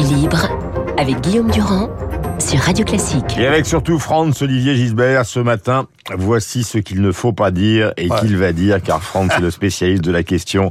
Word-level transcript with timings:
Esprit 0.00 0.14
libre 0.14 0.48
avec 0.98 1.20
Guillaume 1.20 1.50
Durand 1.50 1.90
sur 2.38 2.58
Radio 2.60 2.84
Classique. 2.84 3.36
Et 3.38 3.46
avec 3.46 3.66
surtout 3.66 3.98
Franz 3.98 4.42
Olivier 4.42 4.74
Gisbert 4.74 5.26
ce 5.26 5.40
matin, 5.40 5.88
voici 6.16 6.64
ce 6.64 6.78
qu'il 6.78 7.00
ne 7.02 7.12
faut 7.12 7.32
pas 7.32 7.50
dire 7.50 7.92
et 7.96 8.08
qu'il 8.08 8.36
va 8.36 8.52
dire 8.52 8.82
car 8.82 9.02
Franz 9.02 9.34
est 9.36 9.40
le 9.40 9.50
spécialiste 9.50 10.02
de 10.02 10.12
la 10.12 10.22
question. 10.22 10.70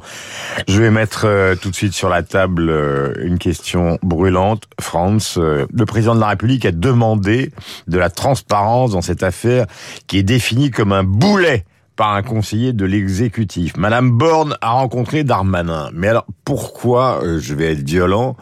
Je 0.68 0.82
vais 0.82 0.90
mettre 0.90 1.26
euh, 1.26 1.56
tout 1.56 1.70
de 1.70 1.76
suite 1.76 1.94
sur 1.94 2.10
la 2.10 2.24
table 2.24 2.70
euh, 2.70 3.14
une 3.22 3.38
question 3.38 4.00
brûlante. 4.02 4.64
Franz, 4.80 5.38
euh, 5.38 5.66
le 5.72 5.86
président 5.86 6.16
de 6.16 6.22
la 6.22 6.30
République 6.30 6.66
a 6.66 6.72
demandé 6.72 7.52
de 7.88 7.98
la 7.98 8.10
transparence 8.10 8.92
dans 8.92 9.02
cette 9.02 9.24
affaire 9.24 9.66
qui 10.08 10.18
est 10.18 10.24
définie 10.24 10.72
comme 10.72 10.92
un 10.92 11.04
boulet 11.04 11.66
par 12.00 12.16
un 12.16 12.24
conseiller 12.24 12.72
de 12.72 12.86
l'exécutif. 12.86 13.76
Madame 13.76 14.12
Borne 14.12 14.56
a 14.62 14.72
rencontré 14.72 15.26
Darmanin. 15.26 15.90
Mais 15.94 16.08
alors, 16.08 16.26
pourquoi, 16.46 17.20
euh, 17.22 17.42
je 17.42 17.54
vais 17.54 17.74
être 17.74 17.86
violent, 17.86 18.38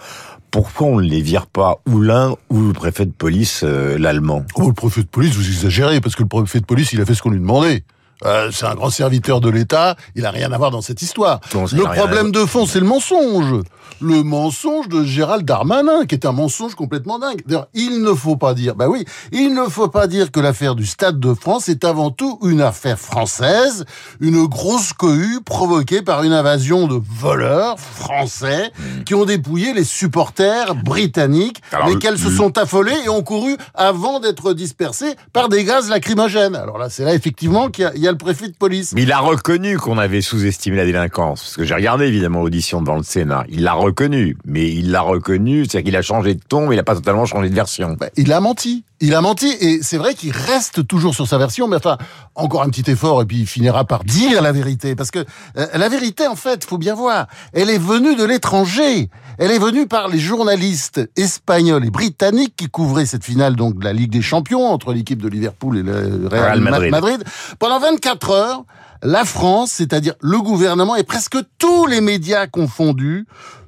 pourquoi 0.58 0.88
on 0.88 0.96
ne 1.00 1.08
les 1.08 1.22
vire 1.22 1.46
pas 1.46 1.82
ou 1.86 2.02
l'un 2.02 2.34
ou 2.50 2.64
le 2.64 2.74
préfet 2.74 3.06
de 3.06 3.12
police, 3.12 3.62
euh, 3.64 3.96
l'allemand? 4.00 4.44
Oh, 4.56 4.66
le 4.66 4.74
préfet 4.74 5.02
de 5.02 5.08
police, 5.08 5.36
vous 5.36 5.48
exagérez, 5.48 6.02
parce 6.02 6.16
que 6.16 6.24
le 6.24 6.28
préfet 6.28 6.60
de 6.60 6.66
police, 6.66 6.94
il 6.94 7.00
a 7.00 7.06
fait 7.06 7.14
ce 7.14 7.22
qu'on 7.22 7.30
lui 7.30 7.40
demandait. 7.40 7.84
Euh, 8.26 8.50
c'est 8.52 8.66
un 8.66 8.76
grand 8.76 8.90
serviteur 8.90 9.42
de 9.42 9.50
l'État, 9.50 9.96
il 10.16 10.26
a 10.26 10.32
rien 10.32 10.52
à 10.52 10.58
voir 10.58 10.72
dans 10.72 10.82
cette 10.82 11.02
histoire. 11.02 11.40
Le 11.78 11.84
problème 12.02 12.32
de 12.32 12.46
fond, 12.46 12.66
c'est 12.66 12.80
le 12.80 12.86
mensonge. 12.86 13.62
Le 14.02 14.22
mensonge 14.24 14.90
de 14.90 15.04
Gérald 15.04 15.46
Darmanin, 15.46 16.06
qui 16.06 16.14
est 16.16 16.26
un 16.26 16.32
mensonge 16.32 16.76
complètement 16.76 17.20
dingue. 17.20 17.42
D'ailleurs, 17.48 17.68
il 17.74 18.02
ne 18.04 18.14
faut 18.14 18.36
pas 18.36 18.54
dire, 18.54 18.76
bah 18.76 18.88
oui, 18.90 19.06
il 19.32 19.54
ne 19.56 19.64
faut 19.70 19.88
pas 19.88 20.08
dire 20.08 20.32
que 20.32 20.40
l'affaire 20.40 20.76
du 20.76 20.86
Stade 20.86 21.20
de 21.20 21.34
France 21.34 21.68
est 21.70 21.84
avant 21.84 22.12
tout 22.12 22.38
une 22.44 22.62
affaire 22.62 23.00
française, 23.00 23.86
une 24.20 24.46
grosse 24.46 24.94
cohue 24.94 25.40
provoquée 25.44 26.02
par 26.02 26.24
une 26.24 26.34
invasion 26.34 26.88
de 26.88 27.00
voleurs 27.20 27.80
français 27.80 28.72
qui 29.06 29.16
ont 29.16 29.26
dépouillé 29.26 29.74
les 29.74 29.84
supporters 29.84 30.76
britanniques. 30.76 31.62
Alors, 31.72 31.88
lesquels 31.90 32.18
se 32.20 32.30
sont 32.30 32.58
affolés 32.58 32.96
et 33.06 33.10
ont 33.10 33.24
couru 33.24 33.58
avant 33.74 34.20
d'être 34.20 34.54
dispersés 34.54 35.16
par 35.34 35.50
des 35.50 35.64
gaz 35.64 35.90
lacrymogènes. 35.90 36.56
Alors 36.56 36.78
là, 36.78 36.90
c'est 36.90 37.04
là 37.06 37.14
effectivement 37.14 37.70
qu'il 37.70 37.92
y 37.96 38.07
a- 38.07 38.07
y, 38.08 38.10
a 38.10 38.12
le 38.12 38.18
préfet 38.18 38.48
de 38.48 38.54
police. 38.54 38.94
Mais 38.94 39.04
il 39.04 39.12
a 39.12 39.20
reconnu 39.20 39.78
qu'on 39.78 39.98
avait 39.98 40.22
sous-estimé 40.22 40.78
la 40.78 40.86
délinquance. 40.86 41.42
Parce 41.42 41.56
que 41.56 41.64
j'ai 41.64 41.76
regardé 41.76 42.06
évidemment 42.06 42.42
l'audition 42.42 42.82
devant 42.82 42.98
le 42.98 43.04
Sénat. 43.04 43.46
Il 43.50 43.64
l'a 43.64 43.74
reconnu. 43.74 44.38
Mais 44.46 44.72
il 44.72 44.92
l'a 44.92 45.02
reconnu, 45.02 45.66
c'est-à-dire 45.66 45.84
qu'il 45.86 45.96
a 45.96 46.02
changé 46.02 46.34
de 46.34 46.42
ton, 46.48 46.68
mais 46.68 46.76
il 46.76 46.78
n'a 46.78 46.84
pas 46.84 46.96
totalement 46.96 47.26
changé 47.26 47.50
de 47.50 47.56
version. 47.56 47.96
Bah, 48.00 48.10
il 48.16 48.32
a 48.32 48.40
menti. 48.40 48.84
Il 49.00 49.14
a 49.14 49.22
menti 49.22 49.48
et 49.60 49.80
c'est 49.84 49.98
vrai 49.98 50.16
qu'il 50.16 50.32
reste 50.32 50.88
toujours 50.88 51.14
sur 51.14 51.28
sa 51.28 51.38
version, 51.38 51.68
mais 51.68 51.76
enfin, 51.78 51.98
encore 52.34 52.64
un 52.64 52.70
petit 52.70 52.90
effort 52.90 53.22
et 53.22 53.26
puis 53.26 53.38
il 53.42 53.46
finira 53.48 53.86
par 53.86 54.04
dire 54.04 54.42
la 54.42 54.52
vérité. 54.52 54.96
Parce 54.96 55.12
que 55.12 55.20
euh, 55.58 55.68
la 55.76 55.88
vérité, 55.88 56.26
en 56.28 56.36
fait, 56.36 56.66
faut 56.66 56.80
bien 56.80 56.96
voir, 56.96 57.28
elle 57.54 57.70
est 57.70 57.78
venue 57.78 58.16
de 58.16 58.24
l'étranger. 58.24 59.10
Elle 59.38 59.52
est 59.52 59.60
venue 59.60 59.86
par 59.86 60.08
les 60.08 60.18
journalistes 60.18 61.00
espagnols 61.16 61.86
et 61.86 61.92
britanniques 61.92 62.56
qui 62.58 62.70
couvraient 62.70 63.06
cette 63.06 63.24
finale 63.24 63.56
donc 63.56 63.78
de 63.78 63.84
la 63.84 63.94
Ligue 63.94 64.10
des 64.12 64.24
Champions 64.24 64.66
entre 64.66 64.94
l'équipe 64.94 65.22
de 65.22 65.28
Liverpool 65.28 65.78
et 65.78 65.84
le 65.84 66.28
Real, 66.28 66.44
Real 66.44 66.60
Ma- 66.62 66.72
Madrid. 66.72 66.92
Madrid. 66.92 67.24
Pendant 67.60 67.80
24 67.80 68.30
heures, 68.32 68.64
la 69.04 69.26
France, 69.26 69.72
c'est-à-dire 69.72 70.14
le 70.22 70.40
gouvernement 70.42 70.96
et 70.96 71.04
presque 71.04 71.38
tous 71.58 71.86
les 71.86 72.02
médias 72.02 72.48
confondus, 72.48 73.26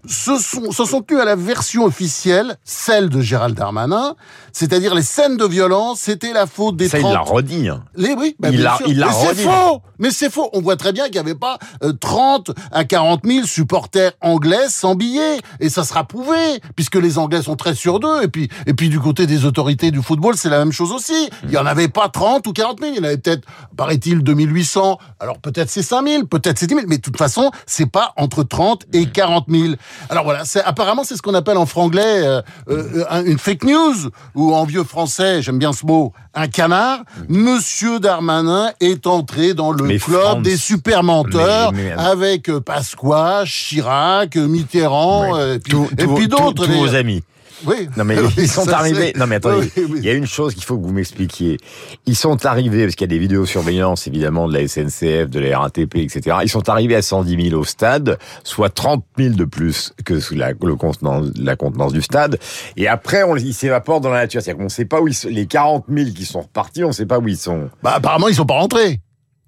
se 0.07 0.37
sont, 0.37 0.71
se 0.71 0.85
sont 0.85 1.01
tenus 1.01 1.21
à 1.21 1.25
la 1.25 1.35
version 1.35 1.83
officielle, 1.83 2.57
celle 2.63 3.09
de 3.09 3.19
Gérald 3.19 3.53
Darmanin, 3.55 4.15
c'est-à-dire 4.53 4.95
les 4.95 5.01
scènes 5.01 5.35
de 5.35 5.43
violence, 5.45 5.99
c'était 5.99 6.31
la 6.31 6.47
faute 6.47 6.77
des 6.77 6.87
Ça, 6.87 6.99
il 6.99 7.01
30... 7.01 7.13
l'a 7.13 7.19
redit. 7.19 7.67
hein. 7.67 7.83
Les, 7.95 8.13
oui, 8.13 8.33
bah, 8.39 8.47
Il 8.49 8.61
l'a- 8.61 8.77
sûr. 8.77 8.87
il 8.87 8.97
l'a 8.97 9.07
Mais 9.07 9.13
c'est 9.13 9.35
faux 9.43 9.81
Mais 9.99 10.11
c'est 10.11 10.29
faux 10.31 10.49
On 10.53 10.61
voit 10.61 10.77
très 10.77 10.93
bien 10.93 11.03
qu'il 11.05 11.13
n'y 11.15 11.19
avait 11.19 11.35
pas 11.35 11.59
euh, 11.83 11.91
30 11.91 12.51
à 12.71 12.85
40 12.85 13.21
000 13.25 13.45
supporters 13.45 14.13
anglais 14.21 14.69
sans 14.69 14.95
billets. 14.95 15.39
Et 15.59 15.67
ça 15.69 15.83
sera 15.83 16.05
prouvé, 16.05 16.37
puisque 16.77 16.95
les 16.95 17.17
Anglais 17.17 17.41
sont 17.43 17.57
très 17.57 17.75
sur 17.75 17.99
d'eux. 17.99 18.23
Et 18.23 18.29
puis, 18.29 18.49
et 18.67 18.73
puis 18.73 18.87
du 18.87 19.01
côté 19.01 19.27
des 19.27 19.43
autorités 19.45 19.91
du 19.91 20.01
football, 20.01 20.37
c'est 20.37 20.49
la 20.49 20.59
même 20.59 20.71
chose 20.71 20.93
aussi. 20.93 21.29
Il 21.43 21.49
n'y 21.49 21.57
en 21.57 21.65
avait 21.65 21.89
pas 21.89 22.07
30 22.07 22.47
ou 22.47 22.53
40 22.53 22.79
000. 22.79 22.93
Il 22.93 22.97
y 22.97 23.01
en 23.01 23.03
avait 23.03 23.17
peut-être, 23.17 23.45
paraît-il, 23.75 24.23
2800. 24.23 24.97
Alors 25.19 25.37
peut-être 25.39 25.69
c'est 25.69 25.83
5 25.83 26.07
000, 26.07 26.23
peut-être 26.25 26.57
c'est 26.59 26.67
10 26.67 26.75
000. 26.75 26.85
Mais 26.87 26.97
de 26.97 27.01
toute 27.01 27.17
façon, 27.17 27.51
c'est 27.65 27.85
pas 27.89 28.13
entre 28.17 28.43
30 28.43 28.85
et 28.93 29.05
40 29.07 29.45
000. 29.49 29.73
Alors 30.09 30.23
voilà, 30.23 30.45
c'est, 30.45 30.63
apparemment, 30.63 31.03
c'est 31.03 31.15
ce 31.17 31.21
qu'on 31.21 31.33
appelle 31.33 31.57
en 31.57 31.65
franglais 31.65 32.23
euh, 32.25 32.41
euh, 32.69 33.03
un- 33.09 33.23
une 33.25 33.37
fake 33.37 33.63
news, 33.65 33.95
ou 34.35 34.53
en 34.55 34.63
vieux 34.63 34.83
français, 34.83 35.41
j'aime 35.41 35.59
bien 35.59 35.73
ce 35.73 35.85
mot, 35.85 36.13
un 36.33 36.47
canard. 36.47 36.99
Monsieur 37.27 37.99
Darmanin 37.99 38.71
est 38.79 39.07
entré 39.07 39.53
dans 39.53 39.71
le 39.71 39.83
Mais 39.85 39.97
club 39.97 40.19
France, 40.21 40.41
des 40.43 40.57
super 40.57 41.03
menteurs 41.03 41.71
mais- 41.73 41.83
mais- 41.95 42.01
avec 42.01 42.49
euh, 42.49 42.59
Pasqua, 42.61 43.43
Chirac, 43.45 44.35
euh, 44.37 44.47
Mitterrand, 44.47 45.33
Oui. 45.33 45.39
euh, 45.39 45.55
et 45.55 45.59
puis, 45.59 45.75
puis 46.15 46.27
d'autres. 46.27 46.65
Tous 46.65 46.71
vos 46.71 46.95
amis. 46.95 47.23
Oui. 47.65 47.89
Non 47.97 48.03
mais 48.05 48.19
Oui, 48.19 48.29
ils 48.37 48.47
sont 48.49 48.67
arrivés. 48.69 49.13
Non 49.17 49.27
mais 49.27 49.35
attendez, 49.35 49.71
Oui, 49.77 49.83
oui. 49.89 49.99
il 49.99 50.05
y 50.05 50.09
a 50.09 50.13
une 50.13 50.27
chose 50.27 50.53
qu'il 50.53 50.63
faut 50.63 50.77
que 50.77 50.85
vous 50.85 50.93
m'expliquiez. 50.93 51.57
Ils 52.05 52.15
sont 52.15 52.45
arrivés 52.45 52.83
parce 52.83 52.95
qu'il 52.95 53.05
y 53.05 53.09
a 53.09 53.15
des 53.15 53.19
vidéosurveillances 53.19 54.07
évidemment 54.07 54.47
de 54.47 54.53
la 54.53 54.67
SNCF, 54.67 55.29
de 55.29 55.39
la 55.39 55.59
RATP, 55.59 55.95
etc. 55.97 56.37
Ils 56.43 56.49
sont 56.49 56.69
arrivés 56.69 56.95
à 56.95 57.01
110 57.01 57.49
000 57.49 57.59
au 57.59 57.63
stade, 57.65 58.17
soit 58.43 58.69
30 58.69 59.03
000 59.17 59.35
de 59.35 59.45
plus 59.45 59.93
que 60.05 60.19
sous 60.19 60.35
la, 60.35 60.51
le 60.51 60.75
contenance, 60.75 61.27
la 61.37 61.55
contenance 61.55 61.93
du 61.93 62.01
stade. 62.01 62.39
Et 62.77 62.87
après, 62.87 63.23
on, 63.23 63.35
ils 63.35 63.53
s'évaporent 63.53 64.01
dans 64.01 64.09
la 64.09 64.21
nature. 64.21 64.41
C'est-à-dire 64.41 64.57
qu'on 64.57 64.63
ne 64.65 64.69
sait 64.69 64.85
pas 64.85 65.01
où 65.01 65.07
ils 65.07 65.13
sont. 65.13 65.29
Les 65.29 65.45
40 65.45 65.85
000 65.89 66.09
qui 66.11 66.25
sont 66.25 66.41
repartis, 66.41 66.83
on 66.83 66.89
ne 66.89 66.93
sait 66.93 67.05
pas 67.05 67.19
où 67.19 67.27
ils 67.27 67.37
sont. 67.37 67.69
Bah, 67.83 67.93
apparemment, 67.95 68.27
ils 68.27 68.35
sont 68.35 68.45
pas 68.45 68.55
rentrés. 68.59 68.99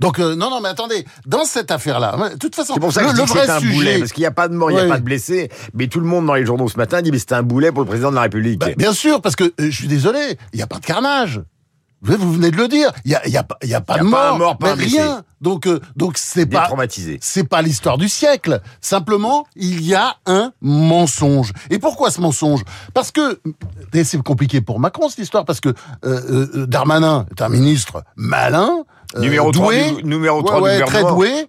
Donc, 0.02 0.18
euh, 0.20 0.36
non, 0.36 0.50
non, 0.50 0.60
mais 0.62 0.70
attendez, 0.70 1.06
dans 1.28 1.46
cette 1.46 1.70
affaire-là, 1.70 2.30
de 2.34 2.38
toute 2.38 2.56
façon, 2.56 2.74
C'est 2.74 2.80
pour 2.80 2.92
ça 2.92 3.02
que 3.02 3.06
le, 3.06 3.12
je 3.12 3.16
dis 3.18 3.22
le 3.22 3.28
que 3.28 3.34
vrai 3.34 3.46
c'est 3.46 3.52
un 3.52 3.60
sujet, 3.60 3.74
boulet, 3.76 4.00
parce 4.00 4.12
qu'il 4.14 4.22
n'y 4.24 4.26
a 4.28 4.32
pas 4.32 4.48
de 4.48 4.56
mort, 4.56 4.72
il 4.72 4.74
n'y 4.74 4.82
a 4.82 4.88
pas 4.88 4.98
de 4.98 5.04
blessés. 5.04 5.50
Mais 5.76 5.88
tout 5.88 6.00
le 6.00 6.08
monde 6.08 6.26
dans 6.26 6.34
les 6.34 6.46
journaux 6.46 6.68
ce 6.68 6.78
matin 6.78 7.04
dit 7.04 7.12
mais 7.12 7.20
c'était 7.20 7.36
un 7.36 7.44
boulet 7.44 7.72
pour 7.72 7.82
le 7.84 7.88
président 7.88 8.10
de 8.10 8.16
la 8.16 8.24
République. 8.24 8.60
Bah, 8.60 8.70
bien 8.76 8.94
sûr, 8.94 9.22
parce 9.22 9.36
que 9.36 9.44
euh, 9.44 9.52
je 9.60 9.70
suis 9.70 9.88
désolé, 9.88 10.40
il 10.54 10.58
n'y 10.58 10.64
a 10.64 10.68
pas 10.68 10.80
de 10.80 10.86
carnage. 10.86 11.42
Vous 12.04 12.18
vous 12.18 12.34
venez 12.34 12.50
de 12.50 12.58
le 12.58 12.68
dire, 12.68 12.92
il 13.06 13.12
y 13.12 13.16
a, 13.16 13.28
y 13.28 13.38
a, 13.38 13.44
pas- 13.44 13.60
il 13.62 13.70
y 13.70 13.76
a 13.76 13.82
pas 13.82 14.00
de 14.00 14.00
a 14.00 14.04
pas 14.04 14.10
mort, 14.10 14.38
mort, 14.40 14.58
pas 14.58 14.76
mais 14.76 14.86
rien. 14.86 15.22
Donc, 15.40 15.68
euh, 15.68 15.80
donc 15.96 16.18
c'est 16.18 16.48
pas, 16.48 16.66
traumatisés. 16.66 17.20
c'est 17.22 17.44
pas 17.44 17.62
l'histoire 17.62 18.00
du 18.00 18.10
siècle. 18.10 18.60
Simplement, 18.82 19.46
il 19.56 19.84
y 19.84 19.94
a 19.94 20.16
un 20.26 20.52
mensonge. 20.62 21.54
Et 21.70 21.78
pourquoi 21.78 22.10
ce 22.10 22.20
mensonge? 22.20 22.62
Parce 22.96 23.12
que 23.12 23.40
c'est 24.04 24.20
compliqué 24.24 24.62
pour 24.62 24.80
Macron 24.80 25.10
cette 25.10 25.20
histoire, 25.20 25.46
parce 25.46 25.60
que 25.60 25.76
Darmanin 26.66 27.28
est 27.38 27.42
un 27.44 27.50
ministre 27.50 28.04
malin, 28.16 28.84
euh, 29.16 29.20
Numéro 29.20 29.52
3 29.52 29.66
doué, 29.66 29.92
du, 29.92 30.04
numéro 30.04 30.38
ouais, 30.40 30.46
3 30.46 30.62
ouais, 30.62 30.78
du 30.78 30.84
très 30.86 31.04
doué, 31.04 31.48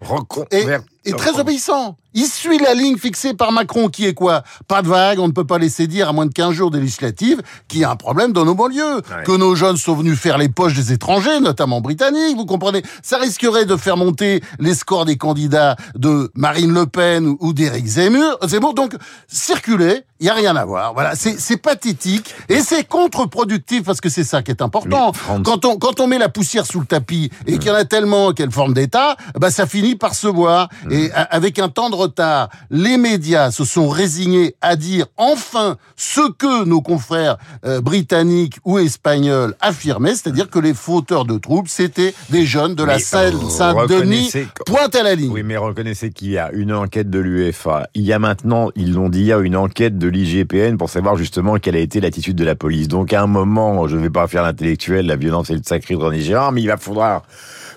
et, 0.50 0.67
et 1.05 1.12
très 1.12 1.39
obéissant. 1.39 1.97
Il 2.15 2.27
suit 2.27 2.59
la 2.59 2.75
ligne 2.75 2.99
fixée 2.99 3.34
par 3.34 3.53
Macron, 3.53 3.89
qui 3.89 4.06
est 4.06 4.15
quoi? 4.15 4.43
Pas 4.69 4.83
de 4.83 4.89
vague, 4.89 5.19
on 5.19 5.27
ne 5.28 5.33
peut 5.33 5.47
pas 5.47 5.59
laisser 5.59 5.87
dire 5.87 6.09
à 6.09 6.12
moins 6.12 6.27
de 6.27 6.33
15 6.33 6.53
jours 6.53 6.71
des 6.71 6.81
législatives 6.81 7.41
qu'il 7.69 7.81
y 7.81 7.84
a 7.84 7.91
un 7.91 7.97
problème 7.97 8.33
dans 8.33 8.45
nos 8.45 8.55
banlieues, 8.55 8.97
Ouais. 8.97 9.25
que 9.25 9.33
nos 9.33 9.55
jeunes 9.55 9.77
sont 9.77 9.95
venus 9.95 10.19
faire 10.19 10.39
les 10.39 10.49
poches 10.49 10.75
des 10.75 10.93
étrangers, 10.93 11.41
notamment 11.41 11.81
britanniques, 11.81 12.37
vous 12.37 12.47
comprenez? 12.47 12.83
Ça 13.03 13.19
risquerait 13.19 13.65
de 13.65 13.77
faire 13.77 13.97
monter 13.97 14.43
les 14.59 14.75
scores 14.75 15.05
des 15.05 15.17
candidats 15.17 15.77
de 15.95 16.31
Marine 16.34 16.72
Le 16.75 16.87
Pen 16.87 17.37
ou- 17.41 17.53
d'Éric 17.53 17.87
Zemmour. 17.87 18.39
Zemmour. 18.47 18.75
Donc, 18.75 18.95
circuler, 19.28 20.03
il 20.21 20.27
y 20.27 20.31
a 20.31 20.34
rien 20.34 20.55
à 20.56 20.65
voir. 20.65 20.93
Voilà, 20.95 21.15
c'est 21.15 21.56
pathétique 21.56 22.34
et 22.49 22.61
c'est 22.61 22.84
contre-productif 22.87 23.83
parce 23.84 24.01
que 24.01 24.09
c'est 24.09 24.25
ça 24.25 24.43
qui 24.43 24.51
est 24.51 24.62
important. 24.62 25.12
Mais, 25.37 25.43
Quand 25.43 25.65
on 25.65 25.77
quand 25.78 26.01
on 26.01 26.06
met 26.06 26.19
la 26.19 26.28
poussière 26.28 26.67
sous 26.67 26.81
le 26.81 26.87
tapis 26.87 27.31
et 27.47 27.59
qu'il 27.59 27.69
y 27.69 27.71
en 27.71 27.75
a 27.75 27.84
tellement 27.84 28.33
qu'elle 28.33 28.51
forme 28.51 28.75
d'État, 28.75 29.17
bah 29.39 29.51
ça 29.51 29.67
finit 29.67 29.97
par 29.97 30.15
se 30.15 30.27
voir. 30.28 30.69
Et 30.91 31.11
a- 31.12 31.22
avec 31.22 31.59
un 31.59 31.69
temps 31.69 31.91
de 31.91 31.97
retard, 32.03 32.49
les 32.71 32.97
médias 32.97 33.51
se 33.51 33.65
sont 33.65 33.89
résignés 33.89 34.55
à 34.61 34.77
dire 34.77 35.07
enfin 35.17 35.77
ce 35.97 36.21
que 36.33 36.65
nos 36.65 36.81
confrères 36.81 37.37
euh, 37.65 37.81
britanniques 37.81 38.59
ou 38.65 38.79
espagnols 38.79 39.55
affirmaient, 39.61 40.15
c'est-à-dire 40.15 40.49
que 40.51 40.59
les 40.59 40.75
fauteurs 40.75 41.25
de 41.25 41.39
troubles 41.39 41.69
c'était 41.69 42.15
des 42.31 42.45
jeunes 42.47 42.75
de 42.75 42.85
la 42.85 42.95
Mais 42.95 43.01
Seine- 43.01 43.49
Saint-Denis, 43.51 44.29
reconnaissez- 44.29 44.47
pointe 44.67 44.95
à 44.95 45.03
la 45.03 45.15
ligne. 45.15 45.33
Oui, 45.33 45.43
mais 45.43 45.57
reconnaissez 45.57 46.11
qu'il 46.11 46.31
y 46.31 46.39
a 46.39 46.51
une 46.53 46.73
enquête 46.73 47.11
de 47.11 47.19
l'UEFA. 47.19 47.89
Il 47.95 48.03
y 48.03 48.13
a 48.13 48.19
maintenant, 48.19 48.71
ils 48.77 48.93
l'ont 48.93 49.09
dit 49.09 49.22
hier, 49.22 49.41
une 49.41 49.57
enquête 49.57 49.98
de 49.98 50.09
l'IGPN 50.09 50.77
pour 50.77 50.91
savoir 50.91 51.16
justement 51.16 51.57
quelle 51.59 51.77
a 51.77 51.81
été 51.81 52.01
l'attitude 52.01 52.37
de 52.37 52.45
la 52.45 52.55
police. 52.55 52.89
Donc 52.89 53.13
à 53.13 53.22
un 53.22 53.27
moment, 53.27 53.87
je 53.89 53.97
ne 53.97 54.03
vais 54.03 54.10
pas 54.10 54.27
faire 54.28 54.43
l'intellectuel, 54.43 55.07
la 55.07 55.16
violence 55.16 55.51
et 55.51 55.55
le 55.55 55.63
sacré 55.65 55.95
de 55.95 56.01
René 56.01 56.21
Girard, 56.21 56.53
mais 56.53 56.63
il 56.63 56.66
va 56.69 56.77
falloir 56.77 57.22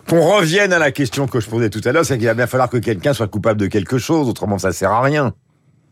qu'on 0.07 0.21
revienne 0.21 0.73
à 0.73 0.79
la 0.79 0.91
question 0.91 1.27
que 1.27 1.39
je 1.39 1.49
posais 1.49 1.69
tout 1.69 1.81
à 1.85 1.91
l'heure, 1.91 2.05
c'est 2.05 2.17
qu'il 2.17 2.27
va 2.27 2.33
bien 2.33 2.47
falloir 2.47 2.69
que 2.69 2.77
quelqu'un 2.77 3.13
soit 3.13 3.27
coupable 3.27 3.59
de 3.59 3.67
quelque 3.67 3.97
chose, 3.97 4.27
autrement 4.29 4.57
ça 4.57 4.71
sert 4.71 4.91
à 4.91 5.01
rien. 5.01 5.33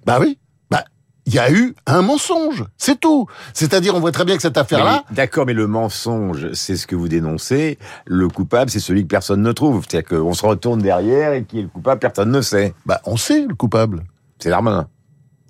Bah 0.06 0.18
oui. 0.20 0.38
Bah 0.70 0.84
il 1.26 1.34
y 1.34 1.40
a 1.40 1.52
eu 1.52 1.74
un 1.86 2.02
mensonge, 2.02 2.66
c'est 2.78 3.00
tout. 3.00 3.28
C'est-à-dire, 3.54 3.96
on 3.96 4.00
voit 4.00 4.12
très 4.12 4.26
bien 4.26 4.36
que 4.36 4.42
cette 4.42 4.58
affaire-là, 4.58 5.06
D'accord, 5.12 5.46
mais 5.46 5.54
le 5.54 5.68
mensonge, 5.68 6.52
c'est 6.54 6.76
ce 6.76 6.86
que 6.86 6.96
vous 6.96 7.08
dénoncez. 7.08 7.78
Le 8.06 8.28
coupable, 8.28 8.70
c'est 8.70 8.82
celui 8.82 9.04
que 9.04 9.08
personne 9.08 9.42
ne 9.42 9.52
trouve. 9.54 9.86
C'est-à-dire 9.88 10.20
qu'on 10.20 10.34
se 10.34 10.46
retourne 10.46 10.82
derrière 10.82 11.34
et 11.34 11.46
qui 11.46 11.60
est 11.60 11.64
le 11.64 11.70
coupable, 11.70 12.00
personne 12.00 12.32
ne 12.32 12.42
sait. 12.42 12.74
bah 12.86 13.02
on 13.06 13.16
sait 13.16 13.46
le 13.48 13.56
coupable. 13.56 14.04
C'est 14.40 14.50
Darmanin. 14.50 14.88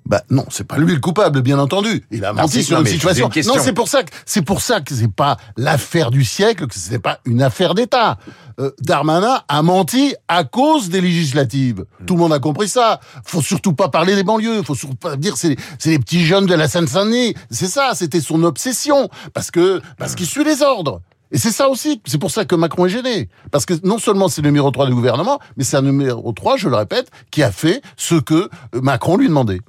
Bah 0.06 0.22
non, 0.28 0.44
c'est 0.50 0.66
pas 0.66 0.76
lui 0.76 0.92
le 0.92 1.00
coupable, 1.00 1.40
bien 1.40 1.58
entendu. 1.58 2.04
Il 2.10 2.24
a 2.24 2.32
menti 2.34 2.62
sur 2.62 2.78
une 2.78 2.86
situation. 2.86 3.30
non, 3.46 3.54
c'est 3.58 3.72
pour 3.72 3.88
ça 3.88 4.02
que 4.02 4.10
c'est 4.26 4.42
pour 4.42 4.60
ça 4.60 4.80
que 4.80 4.94
c'est 4.94 5.10
pas 5.10 5.38
l'affaire 5.56 6.10
du 6.10 6.24
siècle, 6.24 6.66
que 6.66 6.74
c'est 6.78 6.98
pas 6.98 7.20
une 7.24 7.42
affaire 7.42 7.74
d'État. 7.74 8.18
Euh, 8.60 8.70
Darmanin 8.80 9.40
a 9.48 9.62
menti 9.62 10.14
à 10.28 10.44
cause 10.44 10.90
des 10.90 11.00
législatives. 11.00 11.84
Hmm. 12.00 12.04
Tout 12.04 12.14
le 12.14 12.20
monde 12.20 12.32
a 12.34 12.38
compris 12.38 12.68
ça. 12.68 13.00
Faut 13.24 13.42
surtout 13.42 13.72
pas 13.72 13.88
parler 13.88 14.14
des 14.14 14.24
banlieues. 14.24 14.62
Faut 14.62 14.74
surtout 14.74 14.94
pas 14.94 15.16
dire 15.16 15.36
c'est 15.38 15.56
c'est 15.78 15.90
les 15.90 15.98
petits 15.98 16.24
jeunes 16.24 16.46
de 16.46 16.54
la 16.54 16.68
Seine-Saint-Denis. 16.68 17.34
C'est 17.50 17.66
ça, 17.66 17.92
c'était 17.94 18.20
son 18.20 18.42
obsession 18.44 19.08
parce 19.32 19.50
que 19.50 19.80
parce 19.96 20.14
qu'il 20.14 20.26
suit 20.26 20.44
les 20.44 20.62
ordres. 20.62 21.00
Et 21.30 21.38
c'est 21.38 21.50
ça 21.50 21.68
aussi, 21.68 22.00
c'est 22.04 22.18
pour 22.18 22.30
ça 22.30 22.44
que 22.44 22.54
Macron 22.54 22.86
est 22.86 22.90
gêné. 22.90 23.28
Parce 23.50 23.66
que 23.66 23.74
non 23.82 23.98
seulement 23.98 24.28
c'est 24.28 24.42
le 24.42 24.48
numéro 24.48 24.70
3 24.70 24.86
du 24.86 24.94
gouvernement, 24.94 25.40
mais 25.56 25.64
c'est 25.64 25.76
un 25.76 25.82
numéro 25.82 26.32
3, 26.32 26.56
je 26.56 26.68
le 26.68 26.76
répète, 26.76 27.10
qui 27.30 27.42
a 27.42 27.50
fait 27.50 27.82
ce 27.96 28.14
que 28.14 28.48
Macron 28.74 29.16
lui 29.16 29.28
demandait. 29.28 29.60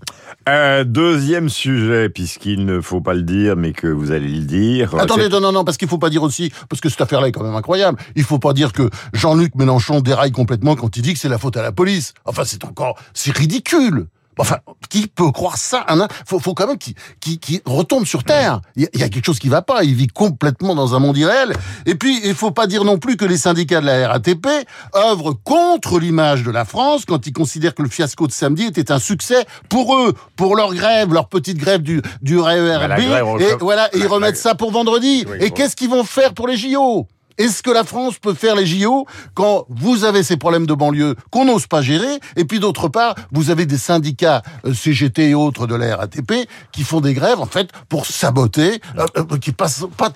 Euh, 0.47 0.83
deuxième 0.83 1.49
sujet, 1.49 2.09
puisqu'il 2.09 2.65
ne 2.65 2.81
faut 2.81 3.01
pas 3.01 3.13
le 3.13 3.23
dire, 3.23 3.55
mais 3.55 3.71
que 3.71 3.87
vous 3.87 4.11
allez 4.11 4.27
le 4.27 4.43
dire. 4.43 4.93
Attendez, 4.99 5.29
non, 5.29 5.39
non, 5.39 5.51
non, 5.51 5.63
parce 5.63 5.77
qu'il 5.77 5.87
faut 5.87 5.97
pas 5.97 6.09
dire 6.09 6.23
aussi, 6.23 6.51
parce 6.69 6.81
que 6.81 6.89
cette 6.89 7.01
affaire-là 7.01 7.29
est 7.29 7.31
quand 7.31 7.43
même 7.43 7.55
incroyable. 7.55 7.97
Il 8.15 8.23
faut 8.23 8.39
pas 8.39 8.53
dire 8.53 8.71
que 8.71 8.89
Jean-Luc 9.13 9.55
Mélenchon 9.55 10.01
déraille 10.01 10.31
complètement 10.31 10.75
quand 10.75 10.97
il 10.97 11.01
dit 11.01 11.13
que 11.13 11.19
c'est 11.19 11.29
la 11.29 11.37
faute 11.39 11.57
à 11.57 11.63
la 11.63 11.71
police. 11.71 12.13
Enfin, 12.25 12.43
c'est 12.45 12.63
encore, 12.63 12.99
c'est 13.13 13.35
ridicule. 13.35 14.07
Enfin, 14.37 14.57
qui 14.89 15.07
peut 15.07 15.31
croire 15.31 15.57
ça 15.57 15.85
Il 15.89 16.07
faut, 16.25 16.39
faut 16.39 16.53
quand 16.53 16.67
même 16.67 16.77
qu'il 16.77 17.61
retombe 17.65 18.05
sur 18.05 18.23
Terre. 18.23 18.61
Il 18.75 18.87
y, 18.93 19.03
a 19.03 19.09
quelque 19.09 19.25
chose 19.25 19.39
qui 19.39 19.49
va 19.49 19.61
pas. 19.61 19.83
Il 19.83 19.95
vit 19.95 20.07
complètement 20.07 20.75
dans 20.75 20.95
un 20.95 20.99
monde 20.99 21.17
irréel. 21.17 21.53
Et 21.85 21.95
puis, 21.95 22.19
il 22.23 22.35
faut 22.35 22.51
pas 22.51 22.67
dire 22.67 22.83
non 22.83 22.97
plus 22.97 23.17
que 23.17 23.25
les 23.25 23.37
syndicats 23.37 23.81
de 23.81 23.85
la 23.85 24.09
RATP 24.09 24.47
œuvrent 24.95 25.33
contre 25.43 25.99
l'image 25.99 26.43
de 26.43 26.51
la 26.51 26.65
France 26.65 27.05
quand 27.05 27.27
ils 27.27 27.33
considèrent 27.33 27.75
que 27.75 27.83
le 27.83 27.89
fiasco 27.89 28.27
de 28.27 28.31
samedi 28.31 28.63
était 28.63 28.91
un 28.91 28.99
succès 28.99 29.45
pour 29.69 29.95
eux, 29.95 30.13
pour 30.35 30.55
leur 30.55 30.73
grève, 30.73 31.13
leur 31.13 31.29
petite 31.29 31.57
grève 31.57 31.81
du, 31.81 32.01
du 32.21 32.39
RERB. 32.39 32.99
et 33.39 33.55
voilà, 33.59 33.93
et 33.95 33.99
ils 33.99 34.07
remettent 34.07 34.37
ça 34.37 34.55
pour 34.55 34.71
vendredi. 34.71 35.25
et 35.39 35.51
qu'est-ce 35.51 35.75
qu'ils 35.75 35.89
vont 35.89 36.03
faire 36.03 36.33
pour 36.33 36.47
les 36.47 36.57
JO 36.57 37.07
est-ce 37.37 37.61
que 37.61 37.71
la 37.71 37.83
France 37.83 38.17
peut 38.17 38.33
faire 38.33 38.55
les 38.55 38.65
JO 38.65 39.05
quand 39.33 39.65
vous 39.69 40.05
avez 40.05 40.23
ces 40.23 40.37
problèmes 40.37 40.65
de 40.65 40.73
banlieue 40.73 41.15
qu'on 41.31 41.45
n'ose 41.45 41.67
pas 41.67 41.81
gérer 41.81 42.19
et 42.35 42.45
puis 42.45 42.59
d'autre 42.59 42.87
part, 42.87 43.15
vous 43.31 43.49
avez 43.49 43.65
des 43.65 43.77
syndicats 43.77 44.41
euh, 44.65 44.73
CGT 44.73 45.29
et 45.31 45.35
autres 45.35 45.67
de 45.67 45.75
la 45.75 45.97
RATP 45.97 46.47
qui 46.71 46.83
font 46.83 47.01
des 47.01 47.13
grèves 47.13 47.39
en 47.39 47.45
fait 47.45 47.69
pour 47.89 48.05
saboter, 48.05 48.79
euh, 48.97 49.05
euh, 49.17 49.37
qui 49.37 49.51
passent 49.51 49.85
pas 49.97 50.11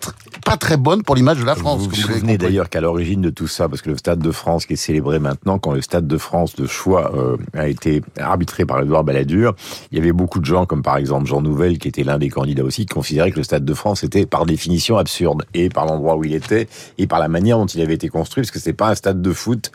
pas 0.46 0.58
très 0.58 0.78
bonnes 0.78 1.04
pour 1.04 1.16
l'image 1.16 1.40
de 1.40 1.46
la 1.46 1.56
France. 1.56 1.82
Vous 1.82 1.90
vous, 1.90 1.96
souvenez 1.96 2.38
d'ailleurs 2.38 2.70
qu'à 2.70 2.82
l'origine 2.82 3.22
de 3.22 3.30
tout 3.30 3.48
ça, 3.48 3.68
parce 3.68 3.82
que 3.82 3.90
le 3.90 3.98
Stade 3.98 4.20
de 4.20 4.32
France 4.32 4.66
qui 4.66 4.74
est 4.74 4.78
célébré 4.78 5.20
maintenant, 5.20 5.60
quand 5.60 5.74
le 5.74 5.82
Stade 5.82 6.08
de 6.08 6.18
France 6.18 6.56
de 6.56 6.66
choix 6.66 7.12
a 7.54 7.68
été 7.68 8.02
arbitré 8.18 8.66
par 8.66 8.82
Edouard 8.82 9.04
Balladur, 9.04 9.56
il 9.92 9.98
y 9.98 10.02
avait 10.02 10.12
beaucoup 10.12 10.40
de 10.40 10.46
gens, 10.46 10.66
comme 10.66 10.82
par 10.82 10.98
exemple 10.98 11.28
Jean 11.28 11.42
Nouvel, 11.42 11.78
qui 11.78 11.88
était 11.88 12.04
l'un 12.04 12.18
des 12.18 12.30
candidats 12.30 12.64
aussi, 12.64 12.86
qui 12.86 12.94
considéraient 12.94 13.32
que 13.32 13.38
le 13.38 13.44
Stade 13.44 13.66
de 13.66 13.74
France 13.74 14.04
était 14.04 14.26
par 14.26 14.46
définition 14.46 14.98
absurde 14.98 15.46
et 15.54 15.70
par 15.70 15.86
l'endroit 15.86 16.16
où 16.16 16.24
il 16.24 16.34
était 16.34 16.68
et 16.98 17.08
par 17.10 17.20
la 17.20 17.28
manière 17.28 17.58
dont 17.58 17.66
il 17.66 17.82
avait 17.82 17.96
été 17.96 18.08
construit, 18.08 18.44
parce 18.44 18.52
que 18.52 18.60
c'est 18.60 18.74
pas 18.74 18.90
un 18.90 18.96
stade 18.96 19.22
de 19.22 19.34
foot, 19.34 19.72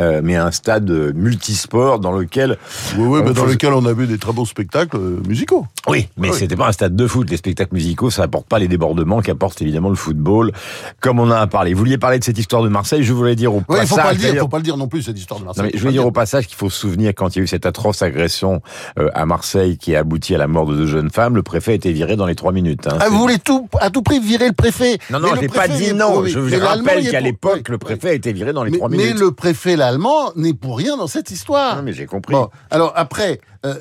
euh, 0.00 0.20
mais 0.24 0.34
un 0.34 0.50
stade 0.50 0.90
multisport 1.14 2.00
dans 2.00 2.12
lequel. 2.12 2.58
Oui, 2.96 3.06
oui, 3.06 3.20
mais 3.24 3.32
dans 3.32 3.44
lequel 3.44 3.72
on 3.72 3.84
a 3.86 3.92
vu 3.92 4.06
des 4.06 4.18
très 4.18 4.32
beaux 4.32 4.46
spectacles 4.46 4.96
euh, 4.96 5.20
musicaux. 5.28 5.66
Oui, 5.86 6.08
mais 6.16 6.32
c'était 6.32 6.56
pas 6.56 6.68
un 6.68 6.72
stade 6.72 6.96
de 6.96 7.06
foot. 7.06 7.30
Les 7.30 7.36
spectacles 7.36 7.74
musicaux, 7.74 8.10
ça 8.10 8.24
apporte 8.24 8.46
pas 8.46 8.58
les 8.58 8.68
débordements 8.68 9.20
qu'apporte 9.20 9.62
évidemment 9.62 9.90
le 9.90 9.94
football, 9.94 10.52
comme 11.00 11.20
on 11.20 11.28
en 11.28 11.30
a 11.30 11.46
parlé. 11.46 11.72
Vous 11.74 11.78
vouliez 11.78 11.98
parler 11.98 12.18
de 12.18 12.24
cette 12.24 12.38
histoire 12.38 12.62
de 12.62 12.68
Marseille, 12.68 13.04
je 13.04 13.12
voulais 13.12 13.36
dire 13.36 13.54
au 13.54 13.62
oui, 13.68 13.78
passage. 13.78 13.84
Il 13.84 13.88
faut 13.88 13.96
pas 13.96 14.12
le 14.12 14.18
dire, 14.18 14.40
faut 14.40 14.48
pas 14.48 14.56
le 14.58 14.62
dire 14.64 14.76
non 14.76 14.88
plus 14.88 15.02
cette 15.02 15.18
histoire 15.18 15.40
de 15.40 15.44
Marseille. 15.44 15.64
Non, 15.64 15.70
mais 15.72 15.78
je 15.78 15.82
voulais 15.82 15.92
dire 15.92 16.06
au 16.06 16.12
passage 16.12 16.46
qu'il 16.46 16.56
faut 16.56 16.70
se 16.70 16.78
souvenir 16.78 17.12
quand 17.14 17.36
il 17.36 17.38
y 17.38 17.40
a 17.42 17.44
eu 17.44 17.46
cette 17.46 17.66
atroce 17.66 18.02
agression 18.02 18.62
euh, 18.98 19.10
à 19.14 19.26
Marseille 19.26 19.76
qui 19.76 19.94
a 19.94 20.00
abouti 20.00 20.34
à 20.34 20.38
la 20.38 20.48
mort 20.48 20.66
de 20.66 20.74
deux 20.74 20.86
jeunes 20.86 21.10
femmes, 21.10 21.36
le 21.36 21.42
préfet 21.42 21.72
a 21.72 21.74
été 21.74 21.92
viré 21.92 22.16
dans 22.16 22.26
les 22.26 22.34
trois 22.34 22.52
minutes. 22.52 22.86
Hein. 22.86 22.98
ah, 23.00 23.08
vous 23.08 23.18
voulez 23.18 23.38
tout 23.38 23.68
à 23.80 23.90
tout 23.90 24.02
prix 24.02 24.20
virer 24.20 24.48
le 24.48 24.54
préfet 24.54 24.98
Non, 25.10 25.20
non, 25.20 25.28
j'ai 25.40 25.48
pas 25.48 25.68
dit 25.68 25.92
non. 25.92 26.24
Je 26.24 26.38
vous 26.38 26.54
rappelle 26.78 27.10
qu'à 27.10 27.20
l'époque 27.20 27.68
le 27.68 27.78
préfet 27.78 28.10
a 28.10 28.12
été 28.12 28.32
viré 28.32 28.52
dans 28.52 28.64
les 28.64 28.72
trois 28.72 28.88
minutes. 28.88 29.14
Mais 29.14 29.18
le 29.18 29.32
préfet 29.32 29.76
l'allemand 29.76 30.32
n'est 30.36 30.54
pour 30.54 30.78
rien 30.78 30.96
dans 30.96 31.06
cette 31.06 31.30
histoire. 31.30 31.76
Non, 31.76 31.82
mais 31.82 31.92
j'ai 31.92 32.06
compris. 32.06 32.34
alors 32.70 32.92
après, 32.96 33.40
euh, 33.66 33.74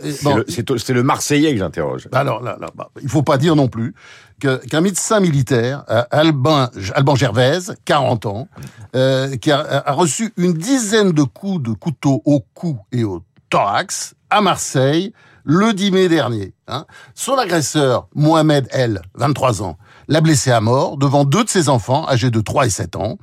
c'est 0.47 0.89
le, 0.89 1.03
Marseillais 1.03 1.51
que 1.51 1.59
j'interroge. 1.59 2.07
Alors 2.11 2.41
là, 2.41 2.57
là 2.59 2.67
bah, 2.75 2.89
il 3.01 3.09
faut 3.09 3.23
pas 3.23 3.37
dire 3.37 3.55
non 3.55 3.67
plus 3.67 3.93
qu'un 4.39 4.81
médecin 4.81 5.19
militaire, 5.19 5.83
euh, 5.89 6.03
Alban, 6.11 6.69
Alban 6.93 7.15
Gervaise, 7.15 7.75
40 7.85 8.25
ans, 8.27 8.47
euh, 8.95 9.35
qui 9.37 9.51
a, 9.51 9.83
reçu 9.87 10.31
une 10.37 10.53
dizaine 10.53 11.11
de 11.11 11.23
coups 11.23 11.63
de 11.63 11.73
couteau 11.73 12.21
au 12.25 12.41
cou 12.53 12.77
et 12.91 13.03
au 13.03 13.23
thorax 13.49 14.13
à 14.29 14.41
Marseille 14.41 15.13
le 15.43 15.73
10 15.73 15.91
mai 15.91 16.09
dernier. 16.09 16.53
Hein. 16.67 16.85
Son 17.15 17.37
agresseur, 17.37 18.07
Mohamed 18.13 18.67
L, 18.71 19.01
23 19.15 19.63
ans, 19.63 19.77
l'a 20.07 20.21
blessé 20.21 20.51
à 20.51 20.61
mort 20.61 20.97
devant 20.97 21.25
deux 21.25 21.43
de 21.43 21.49
ses 21.49 21.69
enfants, 21.69 22.07
âgés 22.07 22.31
de 22.31 22.41
3 22.41 22.67
et 22.67 22.69
7 22.69 22.95
ans, 22.95 23.17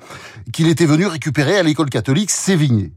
qu'il 0.53 0.69
était 0.69 0.87
venu 0.87 1.07
récupérer 1.07 1.59
à 1.59 1.63
l'école 1.63 1.91
catholique 1.91 2.31
Sévigné. 2.31 2.93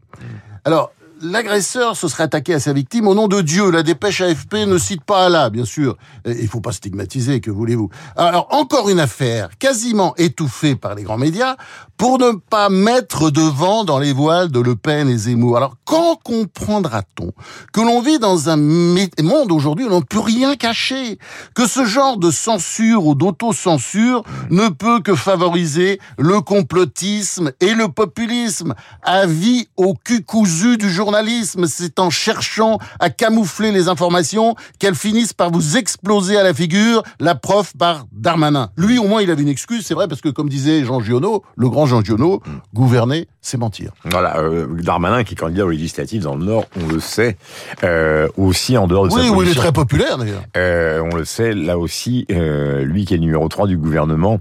Alors, 0.65 0.91
l'agresseur 1.21 1.95
se 1.95 2.07
serait 2.07 2.23
attaqué 2.23 2.53
à 2.53 2.59
sa 2.59 2.73
victime 2.73 3.07
au 3.07 3.15
nom 3.15 3.27
de 3.27 3.41
Dieu. 3.41 3.71
La 3.71 3.83
dépêche 3.83 4.21
AFP 4.21 4.65
ne 4.67 4.77
cite 4.77 5.03
pas 5.03 5.25
Allah, 5.25 5.49
bien 5.49 5.65
sûr. 5.65 5.97
Il 6.25 6.47
faut 6.47 6.61
pas 6.61 6.71
stigmatiser, 6.71 7.41
que 7.41 7.51
voulez-vous. 7.51 7.89
Alors, 8.15 8.47
encore 8.51 8.89
une 8.89 8.99
affaire 8.99 9.49
quasiment 9.57 10.13
étouffée 10.17 10.75
par 10.75 10.95
les 10.95 11.03
grands 11.03 11.17
médias 11.17 11.55
pour 11.97 12.19
ne 12.19 12.31
pas 12.31 12.69
mettre 12.69 13.31
de 13.31 13.41
vent 13.41 13.83
dans 13.83 13.99
les 13.99 14.13
voiles 14.13 14.51
de 14.51 14.59
Le 14.59 14.75
Pen 14.75 15.09
et 15.09 15.17
Zemmour. 15.17 15.57
Alors, 15.57 15.75
quand 15.83 16.19
comprendra-t-on 16.23 17.31
que 17.73 17.81
l'on 17.81 18.01
vit 18.01 18.19
dans 18.19 18.49
un 18.49 18.57
monde 18.57 19.51
aujourd'hui 19.51 19.85
où 19.85 19.89
l'on 19.89 19.99
ne 19.99 20.05
peut 20.05 20.19
rien 20.19 20.55
cacher, 20.55 21.17
que 21.55 21.67
ce 21.67 21.85
genre 21.85 22.17
de 22.17 22.29
censure 22.29 23.05
ou 23.05 23.15
d'autocensure 23.15 24.23
ne 24.51 24.69
peut 24.69 25.01
que 25.01 25.15
favoriser 25.15 25.99
le 26.19 26.41
complotisme 26.41 27.51
et 27.61 27.73
le 27.73 27.87
populisme, 27.87 28.75
avis 29.01 29.67
au 29.75 29.95
cul 29.95 30.23
cousu 30.23 30.77
du 30.77 30.91
journalisme, 31.07 31.67
c'est 31.67 31.99
en 31.99 32.09
cherchant 32.09 32.79
à 32.99 33.09
camoufler 33.09 33.71
les 33.71 33.87
informations 33.87 34.55
qu'elles 34.77 34.93
finissent 34.93 35.31
par 35.31 35.51
vous 35.51 35.77
exploser 35.77 36.35
à 36.35 36.43
la 36.43 36.53
figure, 36.53 37.01
la 37.21 37.33
prof 37.33 37.71
par 37.79 38.07
Darmanin. 38.11 38.71
Lui, 38.75 38.99
au 38.99 39.07
moins, 39.07 39.21
il 39.21 39.31
avait 39.31 39.41
une 39.41 39.47
excuse, 39.47 39.85
c'est 39.85 39.93
vrai, 39.93 40.09
parce 40.09 40.19
que 40.19 40.27
comme 40.27 40.49
disait 40.49 40.83
Jean 40.83 40.99
Giono, 40.99 41.43
le 41.55 41.69
grand 41.69 41.85
Jean 41.85 42.03
Giono, 42.03 42.41
gouverner, 42.73 43.29
c'est 43.39 43.57
mentir. 43.57 43.91
Voilà, 44.03 44.39
euh, 44.39 44.67
Darmanin 44.83 45.23
qui 45.23 45.35
est 45.35 45.37
candidat 45.37 45.65
aux 45.65 45.69
législatives 45.69 46.23
dans 46.23 46.35
le 46.35 46.43
Nord, 46.43 46.65
on 46.75 46.91
le 46.91 46.99
sait, 46.99 47.37
euh, 47.85 48.27
aussi 48.35 48.77
en 48.77 48.87
dehors 48.87 49.07
de 49.07 49.13
oui, 49.13 49.27
sa 49.27 49.31
Oui, 49.31 49.45
il 49.45 49.51
est 49.51 49.55
très 49.55 49.71
populaire 49.71 50.17
d'ailleurs. 50.17 50.43
Euh, 50.57 51.01
on 51.09 51.15
le 51.15 51.23
sait, 51.23 51.53
là 51.53 51.77
aussi, 51.77 52.25
lui 52.29 53.05
qui 53.05 53.13
est 53.13 53.19
numéro 53.19 53.47
3 53.47 53.67
du 53.67 53.77
gouvernement, 53.77 54.39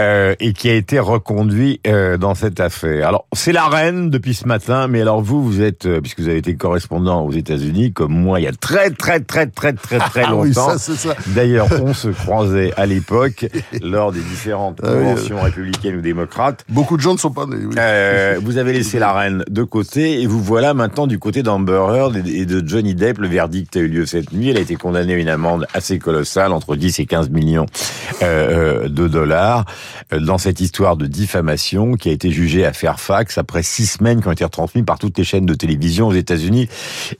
et 0.00 0.52
qui 0.54 0.68
a 0.68 0.74
été 0.74 0.98
reconduit 0.98 1.80
dans 2.18 2.34
cette 2.34 2.58
affaire. 2.58 3.06
Alors, 3.06 3.28
c'est 3.32 3.52
la 3.52 3.68
reine 3.68 4.10
depuis 4.10 4.34
ce 4.34 4.48
matin, 4.48 4.88
mais 4.88 5.02
alors 5.02 5.20
vous, 5.20 5.44
vous 5.44 5.62
êtes, 5.62 5.83
puisque 6.00 6.20
vous 6.20 6.28
avez 6.28 6.38
été 6.38 6.54
correspondant 6.54 7.24
aux 7.24 7.32
États-Unis, 7.32 7.92
comme 7.92 8.12
moi, 8.12 8.40
il 8.40 8.44
y 8.44 8.48
a 8.48 8.52
très 8.52 8.90
très 8.90 9.20
très 9.20 9.46
très 9.46 9.72
très 9.72 9.98
très 10.10 10.22
longtemps. 10.22 10.72
oui, 10.72 10.78
ça, 10.78 10.78
ça. 10.78 11.14
D'ailleurs, 11.28 11.68
on 11.82 11.94
se 11.94 12.08
croisait 12.08 12.72
à 12.76 12.86
l'époque 12.86 13.46
lors 13.82 14.12
des 14.12 14.20
différentes 14.20 14.80
ah 14.82 14.88
conventions 14.88 15.40
républicaines 15.40 15.96
ou 15.96 16.00
démocrates. 16.00 16.64
Beaucoup 16.68 16.96
de 16.96 17.02
gens 17.02 17.12
ne 17.12 17.18
sont 17.18 17.30
pas 17.30 17.46
nés. 17.46 17.64
Oui. 17.64 17.74
Euh, 17.78 18.38
vous 18.42 18.58
avez 18.58 18.72
laissé 18.72 18.98
la 18.98 19.12
reine 19.12 19.44
de 19.48 19.62
côté 19.62 20.22
et 20.22 20.26
vous 20.26 20.42
voilà 20.42 20.74
maintenant 20.74 21.06
du 21.06 21.18
côté 21.18 21.42
d'Amber 21.42 21.86
Heard 21.90 22.16
et 22.26 22.46
de 22.46 22.66
Johnny 22.66 22.94
Depp. 22.94 23.18
Le 23.18 23.28
verdict 23.28 23.76
a 23.76 23.80
eu 23.80 23.88
lieu 23.88 24.06
cette 24.06 24.32
nuit. 24.32 24.50
Elle 24.50 24.58
a 24.58 24.60
été 24.60 24.76
condamnée 24.76 25.14
à 25.14 25.18
une 25.18 25.28
amende 25.28 25.66
assez 25.74 25.98
colossale, 25.98 26.52
entre 26.52 26.76
10 26.76 27.00
et 27.00 27.06
15 27.06 27.30
millions 27.30 27.66
euh, 28.22 28.88
de 28.88 29.08
dollars, 29.08 29.64
euh, 30.12 30.20
dans 30.20 30.38
cette 30.38 30.60
histoire 30.60 30.96
de 30.96 31.06
diffamation 31.06 31.94
qui 31.94 32.08
a 32.08 32.12
été 32.12 32.30
jugée 32.30 32.64
à 32.64 32.72
Fairfax 32.72 33.38
après 33.38 33.62
six 33.62 33.86
semaines 33.86 34.20
qui 34.20 34.28
ont 34.28 34.32
été 34.32 34.44
retransmises 34.44 34.84
par 34.84 34.98
toutes 34.98 35.18
les 35.18 35.24
chaînes 35.24 35.46
de 35.46 35.54
télévision 35.54 35.73
aux 36.02 36.12
États-Unis 36.12 36.68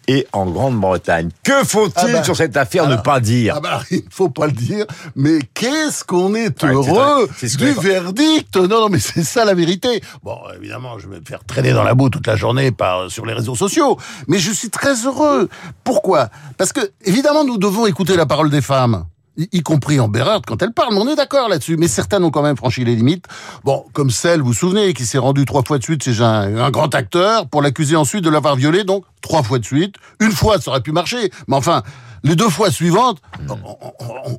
et 0.08 0.26
en 0.32 0.46
Grande-Bretagne. 0.46 1.30
Que 1.42 1.64
faut-il 1.64 1.92
ah 1.96 2.06
bah, 2.12 2.24
sur 2.24 2.36
cette 2.36 2.56
affaire 2.56 2.88
ne 2.88 2.96
pas 2.96 3.20
dire 3.20 3.54
ah 3.56 3.60
bah, 3.60 3.82
Il 3.90 4.02
faut 4.10 4.28
pas 4.28 4.46
le 4.46 4.52
dire, 4.52 4.86
mais 5.16 5.38
qu'est-ce 5.54 6.04
qu'on 6.04 6.34
est 6.34 6.64
heureux 6.64 7.28
du 7.42 7.72
verdict 7.72 8.56
Non, 8.56 8.80
non, 8.80 8.88
mais 8.88 8.98
c'est 9.00 9.22
ça 9.22 9.44
la 9.44 9.54
vérité. 9.54 10.02
Bon, 10.22 10.38
évidemment, 10.56 10.98
je 10.98 11.08
vais 11.08 11.20
me 11.20 11.24
faire 11.24 11.44
traîner 11.44 11.72
dans 11.72 11.84
la 11.84 11.94
boue 11.94 12.10
toute 12.10 12.26
la 12.26 12.36
journée 12.36 12.70
par 12.70 13.10
sur 13.10 13.26
les 13.26 13.34
réseaux 13.34 13.54
sociaux, 13.54 13.98
mais 14.28 14.38
je 14.38 14.52
suis 14.52 14.70
très 14.70 14.94
heureux. 15.06 15.48
Pourquoi? 15.84 16.28
Parce 16.56 16.72
que 16.72 16.80
évidemment, 17.04 17.44
nous 17.44 17.58
devons 17.58 17.86
écouter 17.86 18.16
la 18.16 18.26
parole 18.26 18.50
des 18.50 18.62
femmes 18.62 19.04
y, 19.36 19.62
compris 19.62 20.00
en 20.00 20.12
Heard 20.12 20.44
quand 20.46 20.62
elle 20.62 20.72
parle. 20.72 20.94
On 20.94 21.08
est 21.08 21.16
d'accord 21.16 21.48
là-dessus, 21.48 21.76
mais 21.76 21.88
certains 21.88 22.22
ont 22.22 22.30
quand 22.30 22.42
même 22.42 22.56
franchi 22.56 22.84
les 22.84 22.94
limites. 22.94 23.26
Bon, 23.64 23.84
comme 23.92 24.10
celle, 24.10 24.40
vous 24.40 24.48
vous 24.48 24.54
souvenez, 24.54 24.94
qui 24.94 25.06
s'est 25.06 25.18
rendue 25.18 25.44
trois 25.44 25.62
fois 25.62 25.78
de 25.78 25.82
suite 25.82 26.02
chez 26.02 26.20
un, 26.20 26.56
un 26.56 26.70
grand 26.70 26.94
acteur 26.94 27.48
pour 27.48 27.62
l'accuser 27.62 27.96
ensuite 27.96 28.24
de 28.24 28.30
l'avoir 28.30 28.56
violé, 28.56 28.84
donc 28.84 29.04
trois 29.20 29.42
fois 29.42 29.58
de 29.58 29.64
suite. 29.64 29.96
Une 30.20 30.32
fois, 30.32 30.60
ça 30.60 30.70
aurait 30.70 30.82
pu 30.82 30.92
marcher, 30.92 31.30
mais 31.48 31.56
enfin, 31.56 31.82
Les 32.24 32.36
deux 32.36 32.48
fois 32.48 32.70
suivantes, 32.70 33.18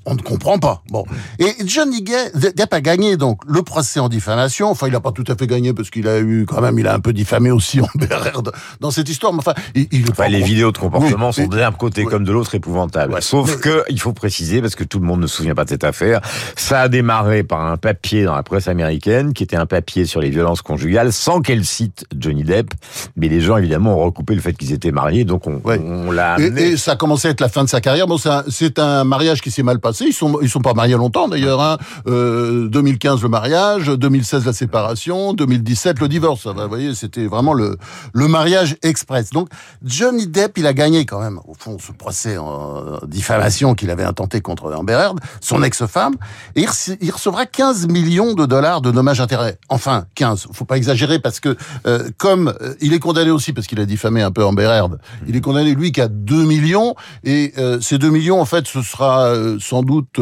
on, 0.06 0.16
ne 0.16 0.22
comprend 0.22 0.58
pas. 0.58 0.82
Bon. 0.90 1.06
Et 1.38 1.54
Johnny 1.66 2.02
Depp 2.02 2.74
a 2.74 2.82
gagné 2.82 3.16
donc 3.16 3.42
le 3.48 3.62
procès 3.62 4.00
en 4.00 4.10
diffamation. 4.10 4.72
Enfin, 4.72 4.88
il 4.88 4.94
n'a 4.94 5.00
pas 5.00 5.12
tout 5.12 5.24
à 5.28 5.36
fait 5.36 5.46
gagné 5.46 5.72
parce 5.72 5.92
qu'il 5.92 6.08
a 6.08 6.20
eu 6.20 6.48
quand 6.48 6.62
même, 6.62 6.80
il 6.80 6.88
a 6.88 6.96
un 6.96 7.00
peu 7.00 7.14
diffamé 7.14 7.52
aussi 7.52 7.82
en 7.82 7.88
BRR 7.94 8.42
dans 8.80 8.90
cette 8.90 9.08
histoire. 9.08 9.34
Mais 9.34 9.40
enfin, 9.40 9.54
il, 9.76 9.88
les 10.30 10.42
vidéos 10.42 10.72
de 10.72 10.80
comportement 10.80 11.32
sont 11.32 11.46
d'un 11.46 11.72
côté 11.72 12.06
comme 12.06 12.24
de 12.24 12.32
l'autre 12.32 12.56
épouvantables. 12.56 13.22
Sauf 13.22 13.60
que 13.60 13.84
il 13.90 14.00
faut 14.00 14.14
préciser 14.14 14.62
parce 14.62 14.76
que 14.76 14.84
tout 14.84 14.98
le 14.98 15.06
monde 15.06 15.22
ne 15.22 15.28
se 15.28 15.38
souvient 15.38 15.54
pas 15.54 15.66
de 15.66 15.70
cette 15.70 15.84
affaire. 15.84 16.22
Ça 16.56 16.82
a 16.82 16.90
démarré 16.90 17.44
par 17.44 17.66
un 17.66 17.78
papier 17.78 18.24
dans 18.24 18.36
la 18.36 18.42
presse 18.42 18.68
américaine 18.68 19.34
qui 19.34 19.44
était 19.44 19.58
un 19.58 19.68
papier 19.68 20.06
sur 20.06 20.22
les 20.22 20.32
violences 20.32 20.64
conjugales 20.64 21.14
sans 21.14 21.40
qu'elle 21.40 21.64
cite 21.64 22.06
Johnny 22.18 22.44
Depp. 22.44 22.72
Mais 23.16 23.28
les 23.28 23.42
gens 23.42 23.58
évidemment 23.58 24.00
ont 24.00 24.06
recoupé 24.06 24.34
le 24.34 24.42
fait 24.42 24.54
qu'ils 24.54 24.74
étaient 24.74 24.92
mariés, 24.92 25.24
donc 25.24 25.46
on, 25.46 25.62
on 25.64 26.12
l'a 26.12 26.34
amené. 26.34 26.70
Et, 26.70 26.78
ça 26.78 26.94
a 26.94 26.96
commencé 26.96 27.28
à 27.28 27.32
être 27.32 27.42
la 27.42 27.50
fin 27.50 27.64
de 27.64 27.70
sa 27.76 27.82
carrière. 27.82 28.08
Bon, 28.08 28.18
c'est 28.18 28.80
un, 28.80 29.04
mariage 29.04 29.42
qui 29.42 29.52
s'est 29.52 29.64
mal 29.64 29.80
passé. 29.80 30.06
Ils 30.08 30.14
sont 30.14 30.40
ils 30.42 30.50
sont 30.50 30.62
pas 30.62 30.74
mariés 30.74 30.96
longtemps 30.96 31.28
d'ailleurs. 31.28 31.62
Hein. 31.62 31.78
Euh, 32.08 32.70
2015 32.70 33.22
le 33.22 33.28
mariage, 33.28 33.88
2016 33.88 34.46
la 34.46 34.54
séparation, 34.54 35.34
2017 35.34 36.00
le 36.00 36.08
divorce. 36.08 36.48
Vous 36.48 36.70
voyez, 36.70 36.96
c'était 36.96 37.26
vraiment 37.26 37.54
le 37.54 37.76
le 38.14 38.28
mariage 38.30 38.78
express. 38.82 39.32
Donc 39.32 39.50
Johnny 39.84 40.26
Depp, 40.28 40.58
il 40.58 40.68
a 40.68 40.74
gagné 40.74 41.06
quand 41.06 41.20
même 41.20 41.40
au 41.46 41.54
fond 41.54 41.78
ce 41.78 41.92
procès 41.92 42.38
en 42.38 43.00
diffamation 43.06 43.76
qu'il 43.76 43.90
avait 43.90 44.06
intenté 44.06 44.40
contre 44.40 44.74
Amber 44.74 44.94
Heard, 44.94 45.20
son 45.42 45.62
ex-femme, 45.62 46.16
et 46.56 46.66
il 47.02 47.12
recevra 47.12 47.46
15 47.46 47.88
millions 47.88 48.34
de 48.36 48.46
dollars 48.46 48.80
de 48.80 48.92
dommages-intérêts. 48.92 49.58
Enfin, 49.68 50.06
15. 50.16 50.48
Faut 50.54 50.64
pas 50.64 50.78
exagérer 50.78 51.20
parce 51.20 51.42
que 51.42 51.58
euh, 51.88 52.10
comme 52.18 52.54
euh, 52.62 52.74
il 52.80 52.94
est 52.94 53.00
condamné 53.00 53.32
aussi 53.32 53.52
parce 53.52 53.68
qu'il 53.68 53.82
a 53.82 53.86
diffamé 53.86 54.22
un 54.22 54.32
peu 54.32 54.46
Amber 54.46 54.64
Heard, 54.64 54.98
il 55.28 55.36
est 55.36 55.42
condamné 55.42 55.76
lui 55.76 55.92
qu'à 55.92 56.08
2 56.08 56.46
millions 56.46 56.96
et 57.26 57.54
euh, 57.58 57.65
ces 57.82 57.98
2 57.98 58.10
millions 58.10 58.40
en 58.40 58.46
fait 58.46 58.68
ce 58.68 58.82
sera 58.82 59.34
sans 59.60 59.84
doute 59.84 60.20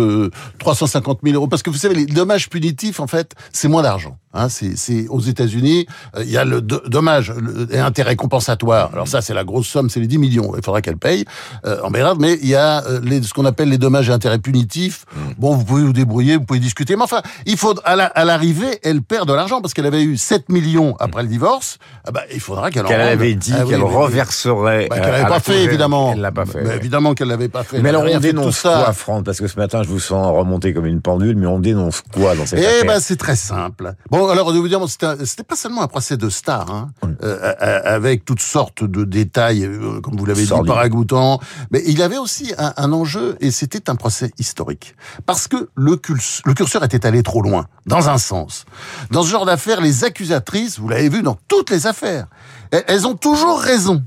350 0.60 1.20
000 1.24 1.36
euros 1.36 1.48
parce 1.48 1.64
que 1.64 1.70
vous 1.70 1.78
savez 1.78 1.96
les 1.96 2.06
dommages 2.06 2.50
punitifs 2.50 3.00
en 3.00 3.08
fait 3.08 3.34
c'est 3.52 3.68
moins 3.68 3.84
d'argent. 3.84 4.18
Hein, 4.34 4.48
c'est 4.50 5.08
aux 5.10 5.20
États-Unis, 5.20 5.86
il 6.20 6.30
y 6.30 6.38
a 6.38 6.46
le 6.46 6.62
dommage 6.62 7.34
et 7.72 7.80
intérêt 7.80 8.16
compensatoire. 8.16 8.90
Alors 8.94 9.08
ça, 9.08 9.22
c'est 9.22 9.34
la 9.34 9.44
grosse 9.44 9.68
somme, 9.68 9.90
c'est 9.90 10.00
les 10.00 10.08
10 10.08 10.18
millions. 10.18 10.54
Il 10.58 10.64
faudra 10.64 10.82
qu'elle 10.82 10.98
paye 10.98 11.26
euh, 11.66 11.80
en 11.84 11.92
Bérard. 11.92 12.18
Mais 12.18 12.38
il 12.42 12.50
y 12.50 12.56
a 12.56 12.84
les, 13.04 13.22
ce 13.22 13.34
qu'on 13.34 13.46
appelle 13.46 13.70
les 13.70 13.78
dommages 13.78 14.10
et 14.10 14.14
intérêts 14.14 14.40
punitifs. 14.40 15.06
Mm. 15.16 15.20
Bon, 15.38 15.56
vous 15.56 15.64
pouvez 15.64 15.84
vous 15.84 15.94
débrouiller, 15.94 16.38
vous 16.38 16.46
pouvez 16.46 16.60
discuter. 16.60 16.96
Mais 16.96 17.04
enfin, 17.04 17.22
il 17.46 17.58
faut 17.58 17.76
à 17.84 18.26
l'arrivée, 18.26 18.80
elle 18.84 19.02
perd 19.02 19.28
de 19.28 19.34
l'argent 19.34 19.62
parce 19.62 19.74
qu'elle 19.74 19.86
avait 19.86 20.04
eu 20.04 20.18
7 20.18 20.50
millions 20.50 20.96
après 21.00 21.24
le 21.24 21.30
divorce. 21.30 21.78
Ah 22.06 22.12
bah, 22.12 22.22
il 22.34 22.40
faudra 22.40 22.72
qu'elle 22.72 22.84
qu'elle 22.86 23.02
avait 23.02 23.36
dit 23.36 23.54
ah 23.56 23.64
qu'elle 23.68 23.82
reverserait. 23.82 24.88
Bah, 24.90 25.00
qu'elle 25.00 25.12
n'avait 25.12 25.30
pas 25.30 25.40
fait, 25.40 25.64
évidemment. 25.64 26.14
Elle 26.14 26.22
l'a 26.22 26.32
pas 26.32 26.46
fait. 26.46 26.64
Mais 26.64 26.76
évidemment 26.76 27.14
qu'elle 27.14 27.28
l'avait 27.28 27.50
pas 27.50 27.64
fait. 27.64 27.82
Mais 27.82 27.90
alors 27.90 28.06
on 28.10 28.20
dénonce 28.20 28.62
quoi, 28.62 28.94
Franck? 28.94 29.26
Parce 29.26 29.40
que 29.40 29.48
ce 29.48 29.58
matin, 29.58 29.84
je 29.84 29.90
vous 29.90 30.00
sens 30.00 30.36
remonter 30.36 30.74
comme 30.74 30.86
une 30.86 31.02
pendule, 31.02 31.36
mais 31.36 31.48
on 31.48 31.60
dénonce 31.60 32.02
quoi 32.14 32.36
dans 32.36 32.46
cette 32.46 32.60
eh 32.60 32.66
affaire? 32.66 32.82
Eh 32.84 32.88
ben, 32.88 33.00
c'est 33.00 33.18
très 33.18 33.36
simple. 33.36 33.94
Bon, 34.10 34.23
alors 34.30 34.54
de 34.54 34.60
vous 34.60 34.68
dire, 34.68 34.80
c'était 34.88 35.44
pas 35.44 35.56
seulement 35.56 35.82
un 35.82 35.88
procès 35.88 36.18
de 36.18 36.30
star, 36.30 36.72
hein, 36.72 36.92
euh, 37.24 37.54
avec 37.60 38.26
toutes 38.26 38.42
sortes 38.42 38.84
de 38.84 39.04
détails, 39.04 39.66
euh, 39.66 40.02
comme 40.02 40.18
vous 40.18 40.26
l'avez 40.26 40.44
dit, 40.44 40.50
paragoutants, 40.66 41.40
mais 41.72 41.84
il 41.86 42.02
avait 42.02 42.18
aussi 42.18 42.54
un, 42.58 42.74
un 42.78 42.92
enjeu, 42.94 43.38
et 43.40 43.52
c'était 43.52 43.90
un 43.90 43.96
procès 43.96 44.32
historique. 44.38 44.96
Parce 45.26 45.48
que 45.48 45.70
le, 45.76 46.00
le 46.46 46.54
curseur 46.54 46.84
était 46.84 47.06
allé 47.06 47.24
trop 47.24 47.42
loin, 47.42 47.68
dans 47.86 48.10
un 48.10 48.18
sens. 48.18 48.66
Dans 49.12 49.24
ce 49.24 49.30
genre 49.30 49.46
d'affaires, 49.46 49.82
les 49.82 50.04
accusatrices, 50.04 50.80
vous 50.80 50.88
l'avez 50.88 51.10
vu 51.10 51.22
dans 51.22 51.38
toutes 51.48 51.70
les 51.70 51.88
affaires, 51.88 52.28
elles 52.72 53.06
ont 53.08 53.16
toujours 53.16 53.60
raison. 53.60 54.04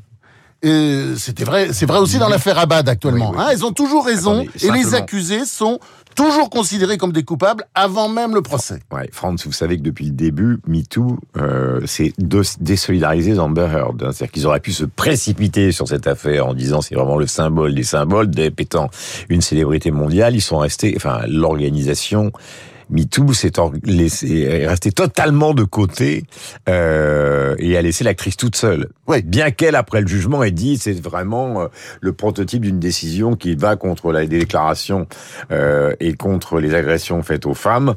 Et 0.63 1.03
c'était 1.17 1.45
vrai, 1.45 1.69
c'est 1.73 1.87
vrai 1.87 1.99
aussi 1.99 2.19
dans 2.19 2.29
l'affaire 2.29 2.59
Abad 2.59 2.89
actuellement. 2.89 3.35
Hein, 3.39 3.49
elles 3.53 3.65
ont 3.65 3.73
toujours 3.73 4.07
raison 4.07 4.47
et 4.63 4.71
les 4.71 4.95
accusés 4.95 5.45
sont 5.45 5.79
toujours 6.15 6.49
considérés 6.49 6.97
comme 6.97 7.13
des 7.13 7.23
coupables 7.23 7.65
avant 7.75 8.09
même 8.09 8.35
le 8.35 8.41
procès. 8.41 8.81
Ouais, 8.91 9.09
Franz, 9.13 9.45
vous 9.45 9.53
savez 9.53 9.77
que 9.77 9.83
depuis 9.83 10.07
le 10.07 10.13
début, 10.13 10.59
MeToo 10.67 11.19
euh, 11.37 11.87
s'est 11.87 12.15
désolidarisé 12.19 13.35
d'Amber 13.35 13.69
Heard. 13.71 14.01
C'est-à-dire 14.01 14.33
qu'ils 14.33 14.47
auraient 14.47 14.61
pu 14.61 14.73
se 14.73 14.85
précipiter 14.85 15.73
sur 15.73 15.87
cette 15.87 16.07
affaire 16.07 16.47
en 16.47 16.55
disant 16.55 16.81
c'est 16.81 16.95
vraiment 16.95 17.19
le 17.19 17.27
symbole 17.27 17.75
des 17.75 17.85
symboles, 17.85 18.31
Depp 18.31 18.59
étant 18.61 18.89
une 19.29 19.43
célébrité 19.43 19.91
mondiale. 19.91 20.35
Ils 20.35 20.41
sont 20.41 20.59
restés, 20.59 20.95
enfin, 20.97 21.21
l'organisation 21.29 22.33
MeToo 22.91 23.33
s'est 23.33 23.53
est 23.57 24.67
resté 24.67 24.93
totalement 24.93 25.55
de 25.55 25.65
côté 25.65 26.25
euh, 26.69 27.55
et 27.59 27.77
a 27.77 27.83
laissé 27.83 28.05
l'actrice 28.05 28.37
toute 28.37 28.57
seule. 28.57 28.89
Oui. 29.09 29.23
Bien 29.23 29.51
qu'elle, 29.51 29.75
après 29.75 30.01
le 30.01 30.07
jugement, 30.07 30.43
ait 30.43 30.51
dit 30.51 30.79
c'est 30.79 31.01
vraiment 31.01 31.63
euh, 31.63 31.67
le 32.01 32.13
prototype 32.13 32.63
d'une 32.63 32.79
décision 32.79 33.35
qui 33.35 33.55
va 33.55 33.77
contre 33.77 34.13
la 34.13 34.27
déclaration 34.27 35.07
euh, 35.51 35.95
et 36.01 36.15
contre 36.15 36.61
les 36.61 36.75
agressions 36.75 37.23
faites 37.23 37.47
aux 37.47 37.55
femmes. 37.55 37.95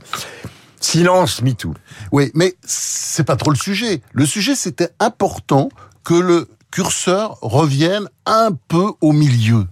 Silence 0.79 1.41
MeToo. 1.41 1.73
Oui, 2.11 2.31
mais 2.33 2.55
c'est 2.63 3.25
pas 3.25 3.35
trop 3.35 3.51
le 3.51 3.57
sujet. 3.57 4.01
Le 4.13 4.25
sujet, 4.25 4.55
c'était 4.55 4.89
important 4.99 5.69
que 6.03 6.13
le 6.13 6.47
curseur 6.71 7.37
revienne 7.41 8.07
un 8.25 8.51
peu 8.67 8.91
au 9.01 9.11
milieu. 9.11 9.65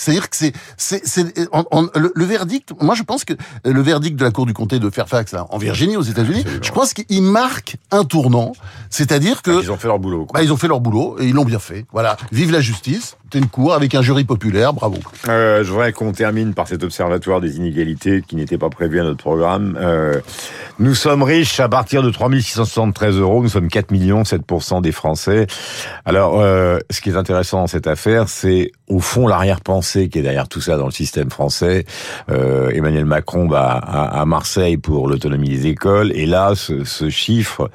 C'est-à-dire 0.00 0.30
que 0.30 0.36
c'est, 0.36 0.52
c'est, 0.78 1.06
c'est 1.06 1.26
le, 1.34 2.24
verdict. 2.24 2.72
Moi, 2.80 2.94
je 2.94 3.02
pense 3.02 3.26
que 3.26 3.34
le 3.66 3.82
verdict 3.82 4.16
de 4.16 4.24
la 4.24 4.30
Cour 4.30 4.46
du 4.46 4.54
comté 4.54 4.78
de 4.78 4.88
Fairfax, 4.88 5.32
là, 5.32 5.46
en 5.50 5.58
Virginie, 5.58 5.98
aux 5.98 6.02
États-Unis, 6.02 6.42
je 6.62 6.72
pense 6.72 6.94
qu'il 6.94 7.22
marque 7.22 7.76
un 7.90 8.04
tournant. 8.04 8.52
C'est-à-dire 8.88 9.42
que 9.42 9.62
ils 9.62 9.70
ont 9.70 9.76
fait 9.76 9.88
leur 9.88 9.98
boulot. 9.98 10.26
Bah, 10.32 10.42
ils 10.42 10.54
ont 10.54 10.56
fait 10.56 10.68
leur 10.68 10.80
boulot 10.80 11.16
et 11.20 11.26
ils 11.26 11.34
l'ont 11.34 11.44
bien 11.44 11.58
fait. 11.58 11.84
Voilà. 11.92 12.16
Vive 12.32 12.50
la 12.50 12.62
justice. 12.62 13.18
C'est 13.30 13.38
une 13.38 13.46
cour 13.46 13.74
avec 13.74 13.94
un 13.94 14.02
jury 14.02 14.24
populaire. 14.24 14.72
Bravo. 14.72 14.96
Euh, 15.28 15.62
je 15.62 15.70
voudrais 15.70 15.92
qu'on 15.92 16.10
termine 16.12 16.52
par 16.54 16.66
cet 16.66 16.82
observatoire 16.82 17.40
des 17.40 17.58
inégalités 17.58 18.22
qui 18.26 18.34
n'était 18.34 18.58
pas 18.58 18.70
prévu 18.70 18.98
à 18.98 19.04
notre 19.04 19.22
programme. 19.22 19.78
Euh, 19.80 20.20
nous 20.80 20.94
sommes 20.94 21.22
riches 21.22 21.60
à 21.60 21.68
partir 21.68 22.02
de 22.02 22.10
3673 22.10 23.16
euros. 23.18 23.42
Nous 23.42 23.50
sommes 23.50 23.68
4 23.68 23.92
millions, 23.92 24.22
7% 24.22 24.80
des 24.80 24.90
Français. 24.90 25.46
Alors, 26.04 26.40
euh, 26.40 26.78
ce 26.90 27.00
qui 27.00 27.10
est 27.10 27.16
intéressant 27.16 27.58
dans 27.58 27.66
cette 27.68 27.86
affaire, 27.86 28.28
c'est 28.28 28.72
au 28.90 28.98
fond 29.00 29.26
l'arrière-pensée 29.26 30.08
qui 30.08 30.18
est 30.18 30.22
derrière 30.22 30.48
tout 30.48 30.60
ça 30.60 30.76
dans 30.76 30.86
le 30.86 30.92
système 30.92 31.30
français. 31.30 31.86
Euh, 32.30 32.70
Emmanuel 32.70 33.06
Macron 33.06 33.48
va 33.48 33.70
à, 33.70 34.24
Marseille 34.26 34.76
pour 34.76 35.08
l'autonomie 35.08 35.48
des 35.48 35.66
écoles, 35.68 36.12
et 36.14 36.26
là, 36.26 36.52
ce, 36.54 36.84
ce 36.84 37.08
chiffre 37.08 37.70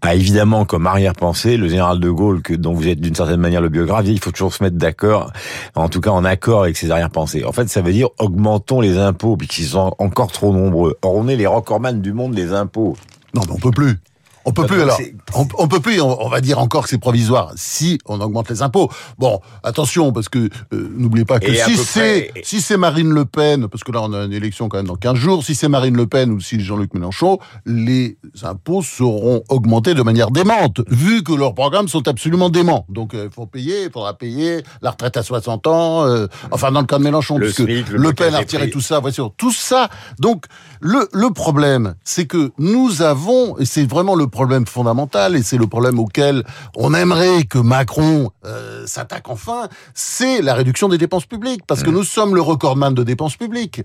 a 0.00 0.14
évidemment 0.14 0.64
comme 0.64 0.86
arrière-pensée 0.86 1.56
le 1.56 1.68
général 1.68 1.98
de 1.98 2.10
Gaulle, 2.10 2.40
que, 2.40 2.54
dont 2.54 2.72
vous 2.72 2.88
êtes 2.88 3.00
d'une 3.00 3.14
certaine 3.14 3.40
manière 3.40 3.60
le 3.60 3.68
biographe, 3.68 4.04
il 4.06 4.20
faut 4.20 4.30
toujours 4.30 4.54
se 4.54 4.62
mettre 4.62 4.76
d'accord, 4.76 5.32
en 5.74 5.88
tout 5.88 6.00
cas 6.00 6.10
en 6.10 6.24
accord 6.24 6.62
avec 6.62 6.76
ses 6.76 6.90
arrière-pensées. 6.90 7.44
En 7.44 7.52
fait, 7.52 7.68
ça 7.68 7.80
veut 7.80 7.92
dire 7.92 8.08
augmentons 8.18 8.80
les 8.80 8.96
impôts, 8.96 9.36
puisqu'ils 9.36 9.66
sont 9.66 9.94
encore 9.98 10.30
trop 10.30 10.52
nombreux. 10.52 10.96
Or, 11.02 11.16
on 11.16 11.28
est 11.28 11.36
les 11.36 11.46
recordman 11.46 12.00
du 12.00 12.12
monde 12.12 12.34
des 12.34 12.52
impôts. 12.52 12.96
Non, 13.34 13.42
mais 13.46 13.54
on 13.54 13.58
peut 13.58 13.72
plus. 13.72 13.98
On 14.44 14.52
peut 14.52 14.66
plus 14.66 14.82
alors. 14.82 14.98
On, 15.34 15.68
peut 15.68 15.80
plus. 15.80 16.00
On, 16.00 16.28
va 16.28 16.40
dire 16.40 16.58
encore 16.58 16.84
que 16.84 16.88
c'est 16.88 16.98
provisoire 16.98 17.52
si 17.56 17.98
on 18.06 18.20
augmente 18.20 18.48
les 18.50 18.62
impôts. 18.62 18.90
Bon, 19.18 19.40
attention 19.62 20.12
parce 20.12 20.28
que 20.28 20.38
euh, 20.72 20.90
n'oubliez 20.96 21.24
pas 21.24 21.38
que 21.38 21.52
si 21.52 21.76
c'est 21.76 22.32
si 22.42 22.60
c'est 22.60 22.76
Marine 22.76 23.10
Le 23.10 23.24
Pen, 23.24 23.68
parce 23.68 23.84
que 23.84 23.92
là 23.92 24.00
on 24.02 24.12
a 24.12 24.24
une 24.24 24.32
élection 24.32 24.68
quand 24.68 24.78
même 24.78 24.86
dans 24.86 24.96
15 24.96 25.14
jours, 25.16 25.44
si 25.44 25.54
c'est 25.54 25.68
Marine 25.68 25.96
Le 25.96 26.06
Pen 26.06 26.30
ou 26.30 26.40
si 26.40 26.60
Jean-Luc 26.60 26.94
Mélenchon, 26.94 27.38
les 27.66 28.16
impôts 28.42 28.82
seront 28.82 29.42
augmentés 29.48 29.94
de 29.94 30.02
manière 30.02 30.30
démente, 30.30 30.80
vu 30.88 31.22
que 31.22 31.32
leurs 31.32 31.54
programmes 31.54 31.88
sont 31.88 32.06
absolument 32.08 32.48
déments. 32.48 32.86
Donc 32.88 33.10
il 33.12 33.20
euh, 33.20 33.30
faut 33.30 33.46
payer, 33.46 33.84
il 33.84 33.90
faudra 33.90 34.16
payer 34.16 34.62
la 34.82 34.92
retraite 34.92 35.16
à 35.16 35.22
60 35.22 35.66
ans. 35.66 36.06
Euh, 36.06 36.26
enfin 36.50 36.70
dans 36.70 36.80
le 36.80 36.86
cas 36.86 36.98
de 36.98 37.04
Mélenchon, 37.04 37.38
le 37.38 37.46
puisque 37.46 37.60
le, 37.90 38.12
Pen 38.12 38.34
a 38.34 38.38
retiré 38.38 38.70
tout 38.70 38.80
ça, 38.80 39.00
voici 39.00 39.20
tout 39.36 39.52
ça. 39.52 39.88
Donc 40.18 40.46
le 40.80 41.08
le 41.12 41.30
problème, 41.30 41.94
c'est 42.04 42.26
que 42.26 42.52
nous 42.58 43.02
avons 43.02 43.58
et 43.58 43.64
c'est 43.64 43.84
vraiment 43.84 44.14
le 44.14 44.27
problème 44.28 44.66
fondamental, 44.66 45.36
et 45.36 45.42
c'est 45.42 45.56
le 45.56 45.66
problème 45.66 45.98
auquel 45.98 46.44
on 46.76 46.94
aimerait 46.94 47.44
que 47.44 47.58
Macron 47.58 48.30
euh, 48.44 48.86
s'attaque 48.86 49.28
enfin, 49.28 49.68
c'est 49.94 50.42
la 50.42 50.54
réduction 50.54 50.88
des 50.88 50.98
dépenses 50.98 51.26
publiques, 51.26 51.62
parce 51.66 51.82
que 51.82 51.90
mmh. 51.90 51.94
nous 51.94 52.04
sommes 52.04 52.34
le 52.34 52.40
recordman 52.40 52.94
de 52.94 53.02
dépenses 53.02 53.36
publiques. 53.36 53.82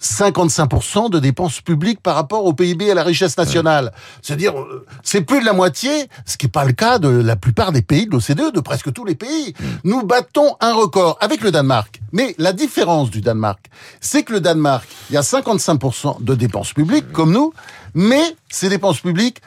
55% 0.00 1.10
de 1.10 1.18
dépenses 1.18 1.60
publiques 1.60 2.00
par 2.00 2.14
rapport 2.14 2.44
au 2.44 2.52
PIB 2.52 2.86
et 2.86 2.90
à 2.92 2.94
la 2.94 3.04
richesse 3.04 3.36
nationale. 3.36 3.92
C'est-à-dire, 4.22 4.58
euh, 4.58 4.86
c'est 5.02 5.22
plus 5.22 5.40
de 5.40 5.44
la 5.44 5.52
moitié, 5.52 6.08
ce 6.26 6.36
qui 6.36 6.46
n'est 6.46 6.50
pas 6.50 6.64
le 6.64 6.72
cas 6.72 6.98
de 6.98 7.08
la 7.08 7.36
plupart 7.36 7.72
des 7.72 7.82
pays 7.82 8.06
de 8.06 8.12
l'OCDE, 8.12 8.54
de 8.54 8.60
presque 8.60 8.92
tous 8.92 9.04
les 9.04 9.14
pays. 9.14 9.54
Mmh. 9.58 9.64
Nous 9.84 10.02
battons 10.04 10.56
un 10.60 10.72
record 10.72 11.18
avec 11.20 11.42
le 11.42 11.50
Danemark. 11.50 12.00
Mais 12.12 12.34
la 12.38 12.52
différence 12.52 13.10
du 13.10 13.20
Danemark, 13.20 13.70
c'est 14.00 14.22
que 14.22 14.32
le 14.32 14.40
Danemark, 14.40 14.86
il 15.10 15.14
y 15.14 15.16
a 15.16 15.22
55% 15.22 16.22
de 16.22 16.34
dépenses 16.34 16.72
publiques, 16.72 17.12
comme 17.12 17.32
nous, 17.32 17.52
mais 17.94 18.22
ces 18.48 18.68
dépenses 18.68 19.00
publiques 19.00 19.40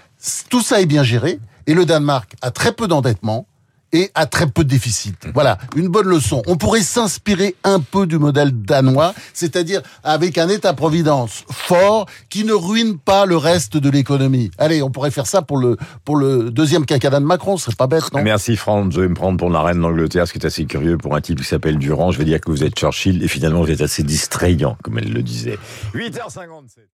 tout 0.49 0.61
ça 0.61 0.81
est 0.81 0.85
bien 0.85 1.03
géré 1.03 1.39
et 1.67 1.73
le 1.73 1.85
Danemark 1.85 2.35
a 2.41 2.51
très 2.51 2.71
peu 2.73 2.87
d'endettement 2.87 3.47
et 3.93 4.11
a 4.15 4.25
très 4.25 4.47
peu 4.47 4.63
de 4.63 4.69
déficit. 4.69 5.15
Voilà, 5.33 5.59
une 5.75 5.87
bonne 5.87 6.07
leçon. 6.07 6.41
On 6.47 6.57
pourrait 6.57 6.81
s'inspirer 6.81 7.55
un 7.63 7.79
peu 7.79 8.07
du 8.07 8.17
modèle 8.17 8.51
danois, 8.51 9.13
c'est-à-dire 9.33 9.81
avec 10.03 10.37
un 10.37 10.49
État-providence 10.49 11.45
fort 11.51 12.07
qui 12.29 12.43
ne 12.43 12.53
ruine 12.53 12.97
pas 12.97 13.25
le 13.25 13.37
reste 13.37 13.77
de 13.77 13.89
l'économie. 13.89 14.49
Allez, 14.57 14.81
on 14.81 14.89
pourrait 14.89 15.11
faire 15.11 15.27
ça 15.27 15.43
pour 15.43 15.57
le 15.57 15.77
pour 16.03 16.15
le 16.15 16.49
deuxième 16.49 16.85
quinquennat 16.85 17.19
de 17.19 17.25
Macron, 17.25 17.57
ce 17.57 17.65
serait 17.65 17.75
pas 17.75 17.87
bête, 17.87 18.11
non? 18.13 18.23
Merci 18.23 18.55
Franck, 18.55 18.91
je 18.91 19.01
vais 19.01 19.07
me 19.07 19.13
prendre 19.13 19.37
pour 19.37 19.51
la 19.51 19.61
reine 19.61 19.81
d'Angleterre, 19.81 20.27
ce 20.27 20.33
qui 20.33 20.39
est 20.39 20.45
assez 20.45 20.65
curieux 20.65 20.97
pour 20.97 21.15
un 21.15 21.21
type 21.21 21.39
qui 21.39 21.45
s'appelle 21.45 21.77
Durand. 21.77 22.11
Je 22.11 22.17
vais 22.17 22.25
dire 22.25 22.41
que 22.41 22.49
vous 22.49 22.63
êtes 22.63 22.75
Churchill 22.75 23.23
et 23.23 23.27
finalement 23.27 23.61
vous 23.61 23.71
êtes 23.71 23.81
assez 23.81 24.03
distrayant, 24.03 24.75
comme 24.83 24.97
elle 24.97 25.13
le 25.13 25.21
disait. 25.21 25.59
8h57. 25.93 26.93